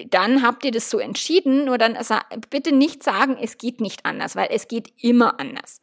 dann 0.09 0.43
habt 0.43 0.65
ihr 0.65 0.71
das 0.71 0.89
so 0.89 0.99
entschieden. 0.99 1.67
Nur 1.67 1.77
dann 1.77 1.99
bitte 2.49 2.75
nicht 2.75 3.03
sagen, 3.03 3.37
es 3.39 3.59
geht 3.59 3.83
nicht 3.83 4.07
anders, 4.07 4.35
weil 4.35 4.49
es 4.51 4.67
geht 4.67 4.95
immer 4.97 5.39
anders. 5.39 5.83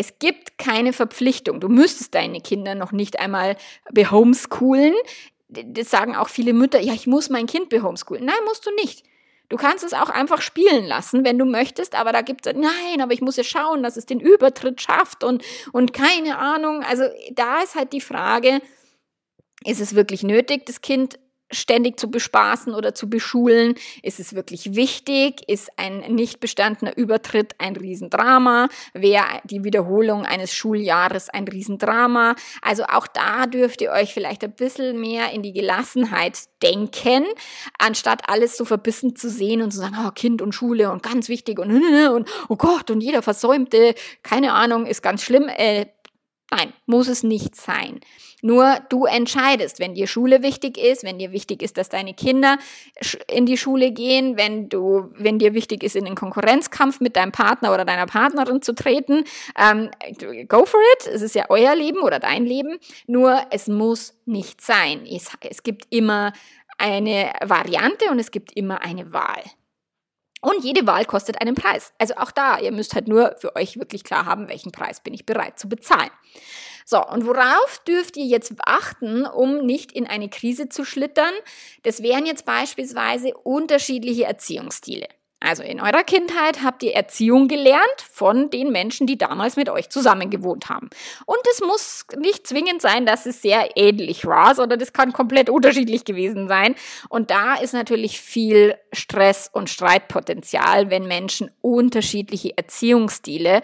Es 0.00 0.20
gibt 0.20 0.58
keine 0.58 0.92
Verpflichtung. 0.92 1.58
Du 1.58 1.68
müsstest 1.68 2.14
deine 2.14 2.40
Kinder 2.40 2.76
noch 2.76 2.92
nicht 2.92 3.18
einmal 3.18 3.56
behomeschoolen. 3.90 4.94
Das 5.48 5.90
sagen 5.90 6.14
auch 6.14 6.28
viele 6.28 6.52
Mütter, 6.52 6.80
ja, 6.80 6.92
ich 6.92 7.08
muss 7.08 7.30
mein 7.30 7.46
Kind 7.46 7.68
behomeschoolen. 7.68 8.24
Nein, 8.24 8.36
musst 8.46 8.64
du 8.64 8.70
nicht. 8.76 9.02
Du 9.48 9.56
kannst 9.56 9.82
es 9.82 9.94
auch 9.94 10.08
einfach 10.08 10.40
spielen 10.40 10.84
lassen, 10.84 11.24
wenn 11.24 11.36
du 11.36 11.46
möchtest, 11.46 11.96
aber 11.96 12.12
da 12.12 12.20
gibt 12.20 12.46
es, 12.46 12.54
nein, 12.54 13.00
aber 13.00 13.12
ich 13.12 13.22
muss 13.22 13.36
ja 13.36 13.42
schauen, 13.42 13.82
dass 13.82 13.96
es 13.96 14.06
den 14.06 14.20
Übertritt 14.20 14.80
schafft 14.80 15.24
und, 15.24 15.42
und 15.72 15.92
keine 15.92 16.38
Ahnung. 16.38 16.84
Also 16.84 17.04
da 17.32 17.62
ist 17.62 17.74
halt 17.74 17.92
die 17.92 18.00
Frage, 18.00 18.60
ist 19.64 19.80
es 19.80 19.96
wirklich 19.96 20.22
nötig, 20.22 20.64
das 20.66 20.80
Kind 20.80 21.18
ständig 21.50 21.98
zu 21.98 22.10
bespaßen 22.10 22.74
oder 22.74 22.94
zu 22.94 23.08
beschulen? 23.08 23.74
Ist 24.02 24.20
es 24.20 24.34
wirklich 24.34 24.74
wichtig? 24.74 25.42
Ist 25.48 25.70
ein 25.76 26.00
nicht 26.14 26.40
bestandener 26.40 26.96
Übertritt 26.96 27.54
ein 27.58 27.76
Riesendrama? 27.76 28.68
Wäre 28.92 29.40
die 29.44 29.64
Wiederholung 29.64 30.24
eines 30.24 30.52
Schuljahres 30.52 31.28
ein 31.28 31.46
Riesendrama? 31.46 32.34
Also 32.62 32.84
auch 32.84 33.06
da 33.06 33.46
dürft 33.46 33.80
ihr 33.80 33.90
euch 33.90 34.14
vielleicht 34.14 34.44
ein 34.44 34.52
bisschen 34.52 35.00
mehr 35.00 35.32
in 35.32 35.42
die 35.42 35.52
Gelassenheit 35.52 36.38
denken, 36.62 37.24
anstatt 37.78 38.28
alles 38.28 38.56
so 38.56 38.64
verbissen 38.64 39.16
zu 39.16 39.30
sehen 39.30 39.62
und 39.62 39.70
zu 39.70 39.78
sagen, 39.78 39.96
oh, 40.06 40.10
Kind 40.10 40.42
und 40.42 40.52
Schule 40.52 40.90
und 40.90 41.02
ganz 41.02 41.28
wichtig 41.28 41.58
und, 41.58 41.70
und 41.70 42.28
oh 42.48 42.56
Gott 42.56 42.90
und 42.90 43.00
jeder 43.00 43.22
Versäumte, 43.22 43.94
keine 44.22 44.52
Ahnung, 44.52 44.86
ist 44.86 45.02
ganz 45.02 45.22
schlimm. 45.22 45.48
Äh, 45.48 45.86
Nein, 46.50 46.72
muss 46.86 47.08
es 47.08 47.22
nicht 47.22 47.56
sein. 47.56 48.00
Nur 48.40 48.78
du 48.88 49.04
entscheidest, 49.04 49.80
wenn 49.80 49.94
dir 49.94 50.06
Schule 50.06 50.42
wichtig 50.42 50.78
ist, 50.78 51.02
wenn 51.02 51.18
dir 51.18 51.32
wichtig 51.32 51.62
ist, 51.62 51.76
dass 51.76 51.88
deine 51.88 52.14
Kinder 52.14 52.56
in 53.30 53.46
die 53.46 53.58
Schule 53.58 53.90
gehen, 53.90 54.36
wenn 54.36 54.68
du, 54.68 55.10
wenn 55.16 55.38
dir 55.38 55.54
wichtig 55.54 55.82
ist, 55.82 55.96
in 55.96 56.04
den 56.04 56.14
Konkurrenzkampf 56.14 57.00
mit 57.00 57.16
deinem 57.16 57.32
Partner 57.32 57.74
oder 57.74 57.84
deiner 57.84 58.06
Partnerin 58.06 58.62
zu 58.62 58.74
treten, 58.74 59.24
ähm, 59.58 59.90
go 60.48 60.64
for 60.64 60.80
it. 60.94 61.06
Es 61.08 61.20
ist 61.20 61.34
ja 61.34 61.46
euer 61.48 61.74
Leben 61.74 61.98
oder 61.98 62.18
dein 62.18 62.46
Leben. 62.46 62.78
Nur 63.06 63.42
es 63.50 63.66
muss 63.66 64.14
nicht 64.24 64.60
sein. 64.60 65.04
Es, 65.04 65.30
es 65.50 65.62
gibt 65.62 65.86
immer 65.90 66.32
eine 66.78 67.32
Variante 67.44 68.06
und 68.10 68.20
es 68.20 68.30
gibt 68.30 68.52
immer 68.52 68.82
eine 68.82 69.12
Wahl. 69.12 69.42
Und 70.40 70.64
jede 70.64 70.86
Wahl 70.86 71.04
kostet 71.04 71.40
einen 71.40 71.54
Preis. 71.54 71.92
Also 71.98 72.14
auch 72.16 72.30
da, 72.30 72.58
ihr 72.58 72.72
müsst 72.72 72.94
halt 72.94 73.08
nur 73.08 73.34
für 73.38 73.56
euch 73.56 73.78
wirklich 73.78 74.04
klar 74.04 74.24
haben, 74.24 74.48
welchen 74.48 74.72
Preis 74.72 75.00
bin 75.00 75.14
ich 75.14 75.26
bereit 75.26 75.58
zu 75.58 75.68
bezahlen. 75.68 76.10
So, 76.84 77.04
und 77.04 77.26
worauf 77.26 77.82
dürft 77.86 78.16
ihr 78.16 78.24
jetzt 78.24 78.54
achten, 78.64 79.26
um 79.26 79.66
nicht 79.66 79.92
in 79.92 80.06
eine 80.06 80.30
Krise 80.30 80.68
zu 80.68 80.84
schlittern? 80.84 81.34
Das 81.82 82.02
wären 82.02 82.24
jetzt 82.24 82.46
beispielsweise 82.46 83.34
unterschiedliche 83.34 84.24
Erziehungsstile. 84.24 85.06
Also 85.40 85.62
in 85.62 85.80
eurer 85.80 86.02
Kindheit 86.02 86.64
habt 86.64 86.82
ihr 86.82 86.94
Erziehung 86.94 87.46
gelernt 87.46 87.80
von 88.10 88.50
den 88.50 88.72
Menschen, 88.72 89.06
die 89.06 89.16
damals 89.16 89.54
mit 89.54 89.68
euch 89.68 89.88
zusammen 89.88 90.30
gewohnt 90.30 90.68
haben. 90.68 90.90
Und 91.26 91.38
es 91.52 91.60
muss 91.60 92.06
nicht 92.18 92.46
zwingend 92.46 92.82
sein, 92.82 93.06
dass 93.06 93.24
es 93.24 93.40
sehr 93.40 93.76
ähnlich 93.76 94.26
war, 94.26 94.56
sondern 94.56 94.80
das 94.80 94.92
kann 94.92 95.12
komplett 95.12 95.48
unterschiedlich 95.48 96.04
gewesen 96.04 96.48
sein. 96.48 96.74
Und 97.08 97.30
da 97.30 97.54
ist 97.54 97.72
natürlich 97.72 98.20
viel 98.20 98.74
Stress 98.92 99.48
und 99.52 99.70
Streitpotenzial, 99.70 100.90
wenn 100.90 101.06
Menschen 101.06 101.52
unterschiedliche 101.60 102.56
Erziehungsstile 102.56 103.58
äh, 103.58 103.60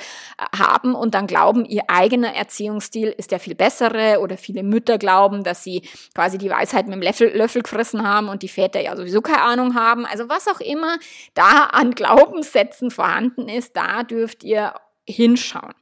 haben 0.56 0.94
und 0.94 1.14
dann 1.14 1.26
glauben, 1.26 1.64
ihr 1.64 1.82
eigener 1.88 2.34
Erziehungsstil 2.34 3.08
ist 3.08 3.32
der 3.32 3.40
viel 3.40 3.56
bessere 3.56 4.20
oder 4.20 4.36
viele 4.36 4.62
Mütter 4.62 4.98
glauben, 4.98 5.42
dass 5.42 5.64
sie 5.64 5.82
quasi 6.14 6.38
die 6.38 6.50
Weisheit 6.50 6.86
mit 6.86 6.94
dem 6.94 7.02
Löffel, 7.02 7.36
Löffel 7.36 7.62
gefressen 7.62 8.06
haben 8.06 8.28
und 8.28 8.42
die 8.42 8.48
Väter 8.48 8.80
ja 8.80 8.96
sowieso 8.96 9.22
keine 9.22 9.42
Ahnung 9.42 9.74
haben. 9.74 10.06
Also 10.06 10.28
was 10.28 10.46
auch 10.46 10.60
immer 10.60 10.98
da 11.34 11.63
an 11.72 11.92
Glaubenssätzen 11.92 12.90
vorhanden 12.90 13.48
ist, 13.48 13.76
da 13.76 14.02
dürft 14.02 14.44
ihr 14.44 14.74
hinschauen 15.06 15.74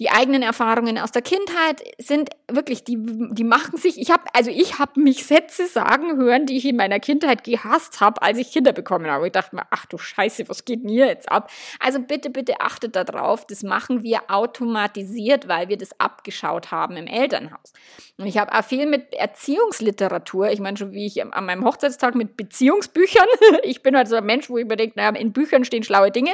die 0.00 0.10
eigenen 0.10 0.42
Erfahrungen 0.42 0.98
aus 0.98 1.12
der 1.12 1.20
Kindheit 1.20 1.82
sind 1.98 2.30
wirklich, 2.50 2.82
die, 2.82 2.96
die 2.98 3.44
machen 3.44 3.76
sich, 3.76 4.00
ich 4.00 4.10
habe, 4.10 4.24
also 4.32 4.50
ich 4.50 4.78
habe 4.78 4.98
mich 4.98 5.26
Sätze 5.26 5.66
sagen 5.66 6.16
hören, 6.16 6.46
die 6.46 6.56
ich 6.56 6.64
in 6.64 6.76
meiner 6.76 6.98
Kindheit 6.98 7.44
gehasst 7.44 8.00
habe, 8.00 8.22
als 8.22 8.38
ich 8.38 8.52
Kinder 8.52 8.72
bekommen 8.72 9.10
habe. 9.10 9.26
Ich 9.26 9.32
dachte 9.32 9.54
mir, 9.54 9.66
ach 9.70 9.84
du 9.86 9.98
Scheiße, 9.98 10.48
was 10.48 10.64
geht 10.64 10.80
hier 10.86 11.06
jetzt 11.06 11.30
ab? 11.30 11.50
Also 11.78 12.00
bitte, 12.00 12.30
bitte 12.30 12.60
achtet 12.60 12.96
darauf, 12.96 13.46
das 13.46 13.62
machen 13.62 14.02
wir 14.02 14.22
automatisiert, 14.28 15.46
weil 15.46 15.68
wir 15.68 15.76
das 15.76 15.90
abgeschaut 16.00 16.70
haben 16.70 16.96
im 16.96 17.06
Elternhaus. 17.06 17.72
Und 18.16 18.26
ich 18.26 18.38
habe 18.38 18.52
auch 18.52 18.64
viel 18.64 18.86
mit 18.86 19.12
Erziehungsliteratur, 19.12 20.50
ich 20.50 20.60
meine 20.60 20.78
schon, 20.78 20.92
wie 20.92 21.06
ich 21.06 21.22
an 21.22 21.44
meinem 21.44 21.64
Hochzeitstag 21.64 22.14
mit 22.14 22.36
Beziehungsbüchern, 22.36 23.26
ich 23.62 23.82
bin 23.82 23.96
halt 23.96 24.08
so 24.08 24.16
ein 24.16 24.24
Mensch, 24.24 24.48
wo 24.48 24.58
ich 24.58 24.66
mir 24.66 24.76
denke, 24.76 24.94
naja, 24.96 25.10
in 25.10 25.32
Büchern 25.32 25.64
stehen 25.64 25.82
schlaue 25.82 26.10
Dinge, 26.10 26.32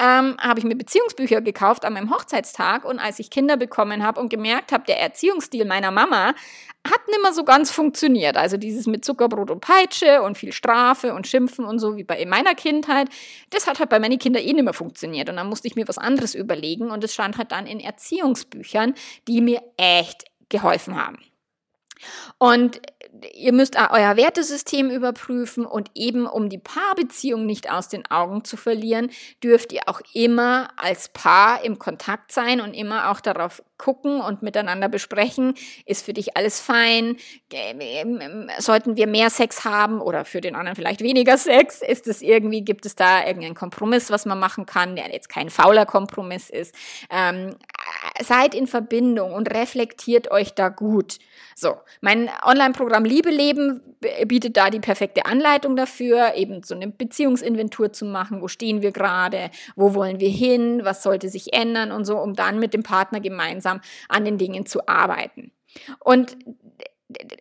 ähm, 0.00 0.36
habe 0.40 0.58
ich 0.58 0.64
mir 0.64 0.74
Beziehungsbücher 0.74 1.42
gekauft 1.42 1.84
an 1.84 1.92
meinem 1.92 2.10
Hochzeitstag 2.10 2.84
und 2.84 2.93
als 2.98 3.18
ich 3.18 3.30
Kinder 3.30 3.56
bekommen 3.56 4.02
habe 4.02 4.20
und 4.20 4.28
gemerkt 4.28 4.72
habe, 4.72 4.84
der 4.86 5.00
Erziehungsstil 5.00 5.64
meiner 5.64 5.90
Mama 5.90 6.34
hat 6.86 7.08
nicht 7.08 7.22
mehr 7.22 7.32
so 7.32 7.44
ganz 7.44 7.70
funktioniert. 7.70 8.36
Also 8.36 8.56
dieses 8.56 8.86
mit 8.86 9.04
Zuckerbrot 9.04 9.50
und 9.50 9.60
Peitsche 9.60 10.22
und 10.22 10.36
viel 10.36 10.52
Strafe 10.52 11.14
und 11.14 11.26
Schimpfen 11.26 11.64
und 11.64 11.78
so 11.78 11.96
wie 11.96 12.04
bei 12.04 12.24
meiner 12.26 12.54
Kindheit, 12.54 13.08
das 13.50 13.66
hat 13.66 13.78
halt 13.78 13.88
bei 13.88 13.98
meinen 13.98 14.18
Kindern 14.18 14.42
eh 14.42 14.52
nicht 14.52 14.64
mehr 14.64 14.74
funktioniert. 14.74 15.30
Und 15.30 15.36
dann 15.36 15.48
musste 15.48 15.66
ich 15.66 15.76
mir 15.76 15.88
was 15.88 15.98
anderes 15.98 16.34
überlegen 16.34 16.90
und 16.90 17.02
es 17.02 17.14
stand 17.14 17.38
halt 17.38 17.52
dann 17.52 17.66
in 17.66 17.80
Erziehungsbüchern, 17.80 18.94
die 19.26 19.40
mir 19.40 19.62
echt 19.76 20.24
geholfen 20.50 20.96
haben. 20.96 21.18
Und 22.38 22.80
ihr 23.34 23.52
müsst 23.52 23.76
euer 23.76 24.16
Wertesystem 24.16 24.90
überprüfen 24.90 25.66
und 25.66 25.90
eben 25.94 26.26
um 26.26 26.48
die 26.48 26.58
Paarbeziehung 26.58 27.46
nicht 27.46 27.70
aus 27.70 27.88
den 27.88 28.06
Augen 28.10 28.44
zu 28.44 28.56
verlieren, 28.56 29.10
dürft 29.42 29.72
ihr 29.72 29.82
auch 29.86 30.00
immer 30.12 30.70
als 30.76 31.08
Paar 31.08 31.64
im 31.64 31.78
Kontakt 31.78 32.32
sein 32.32 32.60
und 32.60 32.74
immer 32.74 33.10
auch 33.10 33.20
darauf 33.20 33.62
gucken 33.78 34.20
und 34.20 34.42
miteinander 34.42 34.88
besprechen, 34.88 35.54
ist 35.84 36.04
für 36.04 36.12
dich 36.12 36.36
alles 36.36 36.60
fein, 36.60 37.16
sollten 38.58 38.96
wir 38.96 39.06
mehr 39.06 39.30
Sex 39.30 39.64
haben 39.64 40.00
oder 40.00 40.24
für 40.24 40.40
den 40.40 40.54
anderen 40.54 40.76
vielleicht 40.76 41.00
weniger 41.00 41.36
Sex, 41.36 41.82
ist 41.82 42.06
es 42.06 42.22
irgendwie, 42.22 42.62
gibt 42.62 42.86
es 42.86 42.94
da 42.94 43.26
irgendeinen 43.26 43.54
Kompromiss, 43.54 44.10
was 44.10 44.26
man 44.26 44.38
machen 44.38 44.66
kann, 44.66 44.96
der 44.96 45.12
jetzt 45.12 45.28
kein 45.28 45.50
fauler 45.50 45.86
Kompromiss 45.86 46.50
ist. 46.50 46.74
Ähm, 47.10 47.56
seid 48.22 48.54
in 48.54 48.66
Verbindung 48.66 49.32
und 49.32 49.52
reflektiert 49.54 50.30
euch 50.30 50.54
da 50.54 50.68
gut. 50.68 51.18
So, 51.54 51.74
mein 52.00 52.30
Online-Programm 52.44 53.04
Liebe 53.04 53.30
leben 53.30 53.80
bietet 54.26 54.56
da 54.56 54.70
die 54.70 54.80
perfekte 54.80 55.26
Anleitung 55.26 55.76
dafür, 55.76 56.34
eben 56.34 56.62
so 56.62 56.74
eine 56.74 56.88
Beziehungsinventur 56.88 57.92
zu 57.92 58.04
machen. 58.04 58.42
Wo 58.42 58.48
stehen 58.48 58.82
wir 58.82 58.92
gerade? 58.92 59.50
Wo 59.76 59.94
wollen 59.94 60.20
wir 60.20 60.28
hin? 60.28 60.80
Was 60.84 61.02
sollte 61.02 61.28
sich 61.28 61.52
ändern? 61.52 61.92
Und 61.92 62.04
so, 62.04 62.18
um 62.18 62.34
dann 62.34 62.58
mit 62.58 62.74
dem 62.74 62.82
Partner 62.82 63.20
gemeinsam 63.20 63.80
an 64.08 64.24
den 64.24 64.38
Dingen 64.38 64.66
zu 64.66 64.86
arbeiten. 64.86 65.52
Und 66.00 66.36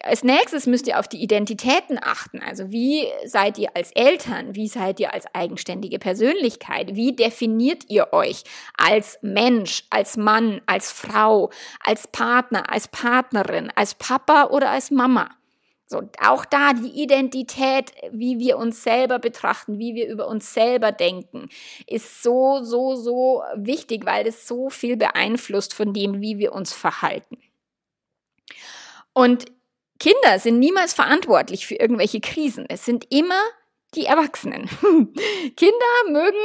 als 0.01 0.23
nächstes 0.23 0.67
müsst 0.67 0.87
ihr 0.87 0.99
auf 0.99 1.07
die 1.07 1.21
Identitäten 1.21 1.99
achten. 2.01 2.41
Also 2.41 2.71
wie 2.71 3.05
seid 3.25 3.57
ihr 3.57 3.75
als 3.75 3.91
Eltern? 3.91 4.55
Wie 4.55 4.67
seid 4.67 4.99
ihr 4.99 5.13
als 5.13 5.25
eigenständige 5.33 5.99
Persönlichkeit? 5.99 6.95
Wie 6.95 7.15
definiert 7.15 7.89
ihr 7.89 8.13
euch 8.13 8.43
als 8.77 9.19
Mensch, 9.21 9.83
als 9.89 10.17
Mann, 10.17 10.61
als 10.65 10.91
Frau, 10.91 11.49
als 11.79 12.07
Partner, 12.07 12.71
als 12.71 12.87
Partnerin, 12.87 13.71
als 13.75 13.95
Papa 13.95 14.45
oder 14.45 14.69
als 14.69 14.91
Mama? 14.91 15.29
So, 15.85 16.01
auch 16.25 16.45
da 16.45 16.73
die 16.73 17.03
Identität, 17.03 17.91
wie 18.11 18.39
wir 18.39 18.57
uns 18.57 18.83
selber 18.83 19.19
betrachten, 19.19 19.77
wie 19.77 19.93
wir 19.93 20.07
über 20.07 20.27
uns 20.27 20.53
selber 20.53 20.91
denken, 20.91 21.49
ist 21.85 22.23
so, 22.23 22.63
so, 22.63 22.95
so 22.95 23.43
wichtig, 23.55 24.05
weil 24.05 24.25
es 24.25 24.47
so 24.47 24.71
viel 24.71 24.97
beeinflusst 24.97 25.73
von 25.73 25.93
dem, 25.93 26.19
wie 26.19 26.39
wir 26.39 26.53
uns 26.53 26.73
verhalten. 26.73 27.37
Und 29.13 29.45
Kinder 30.03 30.37
sind 30.37 30.59
niemals 30.59 30.93
verantwortlich 30.93 31.65
für 31.65 31.75
irgendwelche 31.75 32.19
Krisen. 32.19 32.65
Es 32.67 32.83
sind 32.83 33.05
immer 33.09 33.41
die 33.95 34.05
Erwachsenen. 34.05 34.65
Kinder 35.55 36.09
mögen 36.09 36.37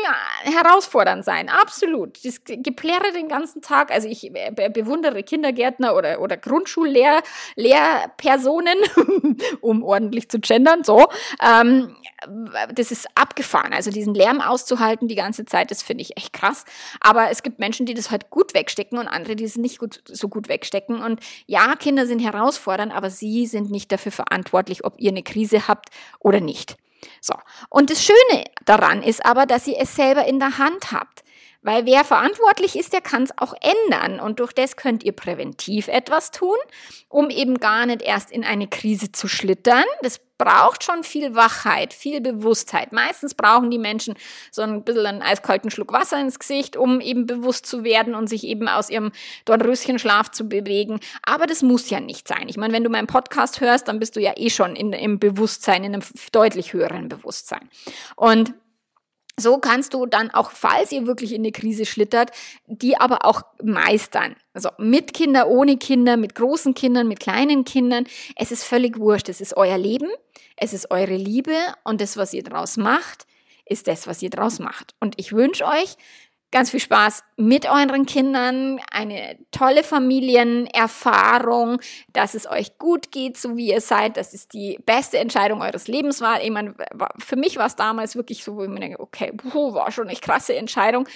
herausfordernd 0.44 1.24
sein, 1.24 1.48
absolut. 1.48 2.22
Das 2.24 2.44
Geplärre 2.44 3.12
den 3.12 3.28
ganzen 3.28 3.62
Tag. 3.62 3.90
Also 3.90 4.06
ich 4.08 4.30
bewundere 4.72 5.22
Kindergärtner 5.22 5.96
oder, 5.96 6.20
oder 6.20 6.37
Grundschullehrpersonen, 6.37 8.76
um 9.61 9.82
ordentlich 9.82 10.28
zu 10.28 10.40
gendern, 10.40 10.84
so. 10.84 11.06
Ähm, 11.42 11.96
das 12.74 12.90
ist 12.90 13.06
abgefahren. 13.14 13.72
Also 13.72 13.90
diesen 13.90 14.14
Lärm 14.14 14.40
auszuhalten 14.40 15.08
die 15.08 15.14
ganze 15.14 15.44
Zeit, 15.44 15.70
das 15.70 15.82
finde 15.82 16.02
ich 16.02 16.16
echt 16.16 16.32
krass. 16.32 16.64
Aber 17.00 17.30
es 17.30 17.42
gibt 17.42 17.58
Menschen, 17.58 17.87
die 17.87 17.94
das 17.94 18.11
halt 18.11 18.30
gut 18.30 18.54
wegstecken 18.54 18.98
und 18.98 19.08
andere, 19.08 19.37
die 19.37 19.44
es 19.44 19.56
nicht 19.56 19.78
gut, 19.78 20.02
so 20.06 20.28
gut 20.28 20.48
wegstecken. 20.48 21.00
Und 21.00 21.20
ja, 21.46 21.74
Kinder 21.76 22.06
sind 22.06 22.20
herausfordernd, 22.20 22.92
aber 22.92 23.11
sie 23.11 23.46
sind 23.46 23.70
nicht 23.70 23.92
dafür 23.92 24.12
verantwortlich, 24.12 24.84
ob 24.84 24.94
ihr 24.98 25.11
eine 25.11 25.22
Krise 25.22 25.68
habt 25.68 25.90
oder 26.18 26.40
nicht. 26.40 26.76
So. 27.20 27.34
Und 27.68 27.90
das 27.90 28.04
Schöne 28.04 28.44
daran 28.64 29.02
ist 29.02 29.24
aber, 29.24 29.46
dass 29.46 29.66
ihr 29.66 29.78
es 29.78 29.94
selber 29.94 30.26
in 30.26 30.38
der 30.38 30.58
Hand 30.58 30.92
habt. 30.92 31.22
Weil 31.62 31.87
wer 31.87 32.05
verantwortlich 32.05 32.77
ist, 32.77 32.92
der 32.92 33.01
kann 33.01 33.25
es 33.25 33.37
auch 33.37 33.53
ändern. 33.61 34.21
Und 34.21 34.38
durch 34.38 34.53
das 34.53 34.77
könnt 34.77 35.03
ihr 35.03 35.12
präventiv 35.12 35.88
etwas 35.88 36.31
tun, 36.31 36.57
um 37.09 37.31
eben 37.31 37.59
gar 37.59 37.85
nicht 37.87 38.03
erst 38.03 38.31
in 38.31 38.44
eine 38.44 38.68
Krise 38.68 39.11
zu 39.11 39.27
schlittern. 39.27 39.85
Das 40.03 40.21
braucht 40.38 40.85
schon 40.85 41.03
viel 41.03 41.35
Wachheit, 41.35 41.92
viel 41.92 42.21
Bewusstheit. 42.21 42.92
Meistens 42.92 43.35
brauchen 43.35 43.73
die 43.73 43.79
Menschen 43.79 44.14
so 44.53 44.62
ein 44.62 44.85
bisschen 44.85 45.05
einen 45.05 45.23
eiskalten 45.23 45.71
Schluck 45.71 45.92
Wasser 45.92 46.21
ins 46.21 46.38
Gesicht, 46.38 46.77
um 46.77 47.01
eben 47.01 47.27
bewusst 47.27 47.66
zu 47.66 47.83
werden 47.83 48.14
und 48.14 48.29
sich 48.29 48.44
eben 48.44 48.68
aus 48.68 48.88
ihrem 48.88 49.11
Dornröschenschlaf 49.44 50.31
zu 50.31 50.49
bewegen. 50.49 51.01
Aber 51.25 51.47
das 51.47 51.62
muss 51.62 51.90
ja 51.90 51.99
nicht 51.99 52.29
sein. 52.29 52.49
Ich 52.49 52.57
meine, 52.57 52.73
wenn 52.73 52.85
du 52.85 52.90
meinen 52.90 53.09
Podcast 53.09 53.61
hörst, 53.61 53.88
dann 53.88 53.99
bist 53.99 54.14
du 54.14 54.21
ja 54.21 54.33
eh 54.37 54.49
schon 54.49 54.77
in, 54.77 54.92
im 54.92 55.18
Bewusstsein, 55.18 55.83
in 55.83 55.94
einem 55.94 56.05
deutlich 56.31 56.73
höheren 56.73 57.09
Bewusstsein. 57.09 57.68
Und 58.14 58.55
so 59.38 59.59
kannst 59.59 59.94
du 59.94 60.07
dann 60.07 60.31
auch, 60.31 60.51
falls 60.51 60.92
ihr 60.92 61.07
wirklich 61.07 61.33
in 61.33 61.42
eine 61.42 61.53
Krise 61.53 61.87
schlittert, 61.87 62.31
die 62.66 62.96
aber 62.96 63.24
auch 63.24 63.42
meistern. 63.62 64.37
Also 64.53 64.70
mit 64.79 65.14
Kinder, 65.14 65.48
ohne 65.48 65.77
Kinder, 65.77 66.16
mit 66.16 66.35
großen 66.35 66.74
Kindern, 66.74 67.09
mit 67.09 67.20
kleinen 67.20 67.64
Kindern. 67.64 68.05
Es 68.37 68.51
ist 68.51 68.64
völlig 68.64 68.98
wurscht. 68.98 69.29
Es 69.29 69.40
ist 69.40 69.57
euer 69.57 69.79
Leben. 69.79 70.09
Es 70.57 70.72
ist 70.72 70.90
eure 70.90 71.16
Liebe. 71.16 71.57
Und 71.85 72.01
das, 72.01 72.16
was 72.16 72.35
ihr 72.35 72.42
draus 72.42 72.77
macht, 72.77 73.27
ist 73.64 73.87
das, 73.87 74.07
was 74.07 74.22
ihr 74.22 74.31
draus 74.31 74.59
macht. 74.59 74.94
Und 75.01 75.14
ich 75.18 75.33
wünsche 75.33 75.64
euch, 75.64 75.96
ganz 76.50 76.70
viel 76.70 76.80
Spaß 76.80 77.24
mit 77.37 77.66
euren 77.66 78.06
Kindern, 78.06 78.80
eine 78.90 79.38
tolle 79.50 79.84
Familienerfahrung, 79.84 81.80
dass 82.12 82.34
es 82.34 82.50
euch 82.50 82.78
gut 82.78 83.12
geht, 83.12 83.37
so 83.37 83.56
wie 83.56 83.68
ihr 83.70 83.80
seid. 83.80 84.16
Das 84.16 84.32
ist 84.34 84.54
die 84.54 84.78
beste 84.87 85.18
Entscheidung 85.18 85.61
eures 85.61 85.88
Lebens 85.88 86.20
war. 86.20 86.42
Ich 86.42 86.50
meine, 86.50 86.74
für 87.18 87.37
mich 87.37 87.56
war 87.56 87.66
es 87.66 87.76
damals 87.76 88.16
wirklich 88.16 88.44
so, 88.44 88.56
wo 88.56 88.62
ich 88.62 88.70
mir 88.70 88.80
denke, 88.80 89.00
okay, 89.00 89.32
puh, 89.32 89.74
war 89.74 89.92
schon 89.92 90.08
eine 90.08 90.18
krasse 90.18 90.56
Entscheidung. 90.56 91.06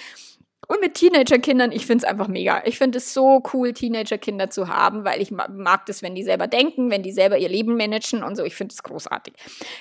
Und 0.67 0.79
mit 0.81 0.93
Teenagerkindern, 0.93 1.71
ich 1.71 1.85
finde 1.85 2.05
es 2.05 2.09
einfach 2.09 2.27
mega. 2.27 2.61
Ich 2.65 2.77
finde 2.77 2.99
es 2.99 3.13
so 3.13 3.43
cool, 3.53 3.73
Teenagerkinder 3.73 4.49
zu 4.49 4.67
haben, 4.67 5.03
weil 5.03 5.21
ich 5.21 5.31
mag 5.31 5.85
das, 5.87 6.01
wenn 6.01 6.15
die 6.15 6.23
selber 6.23 6.47
denken, 6.47 6.89
wenn 6.89 7.03
die 7.03 7.11
selber 7.11 7.37
ihr 7.37 7.49
Leben 7.49 7.75
managen 7.75 8.23
und 8.23 8.35
so. 8.35 8.43
Ich 8.43 8.55
finde 8.55 8.73
es 8.73 8.83
großartig. 8.83 9.33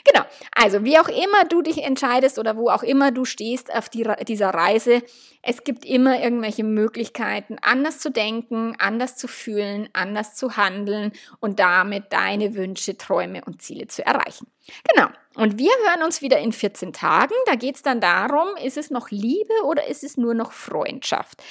Genau. 0.05 0.24
Also, 0.55 0.85
wie 0.85 0.99
auch 0.99 1.09
immer 1.09 1.45
du 1.49 1.62
dich 1.62 1.83
entscheidest 1.85 2.39
oder 2.39 2.57
wo 2.57 2.68
auch 2.68 2.83
immer 2.83 3.12
du 3.12 3.24
stehst 3.24 3.72
auf 3.72 3.89
die, 3.89 4.07
dieser 4.26 4.51
Reise, 4.51 5.03
es 5.43 5.64
gibt 5.64 5.85
immer 5.85 6.20
irgendwelche 6.20 6.64
Möglichkeiten, 6.64 7.57
anders 7.62 7.99
zu 7.99 8.11
denken, 8.11 8.74
anders 8.78 9.16
zu 9.16 9.28
fühlen, 9.28 9.89
anders 9.93 10.35
zu 10.35 10.57
handeln 10.57 11.12
und 11.41 11.59
damit 11.59 12.12
deine 12.12 12.55
Wünsche, 12.55 12.97
Träume 12.97 13.43
und 13.45 13.62
Ziele 13.62 13.89
zu 13.89 14.05
erreichen. 14.05 14.47
Genau. 14.93 15.09
Und 15.35 15.59
wir 15.59 15.70
hören 15.87 16.03
uns 16.03 16.22
wieder 16.22 16.39
in 16.39 16.53
14 16.53 16.93
Tagen. 16.93 17.35
Da 17.47 17.55
geht 17.55 17.76
es 17.76 17.83
dann 17.83 18.01
darum, 18.01 18.49
ist 18.62 18.76
es 18.76 18.91
noch 18.91 19.11
Liebe 19.11 19.55
oder 19.64 19.87
ist 19.87 20.05
es 20.05 20.16
nur 20.16 20.35
noch 20.35 20.53
Freundschaft? 20.53 21.43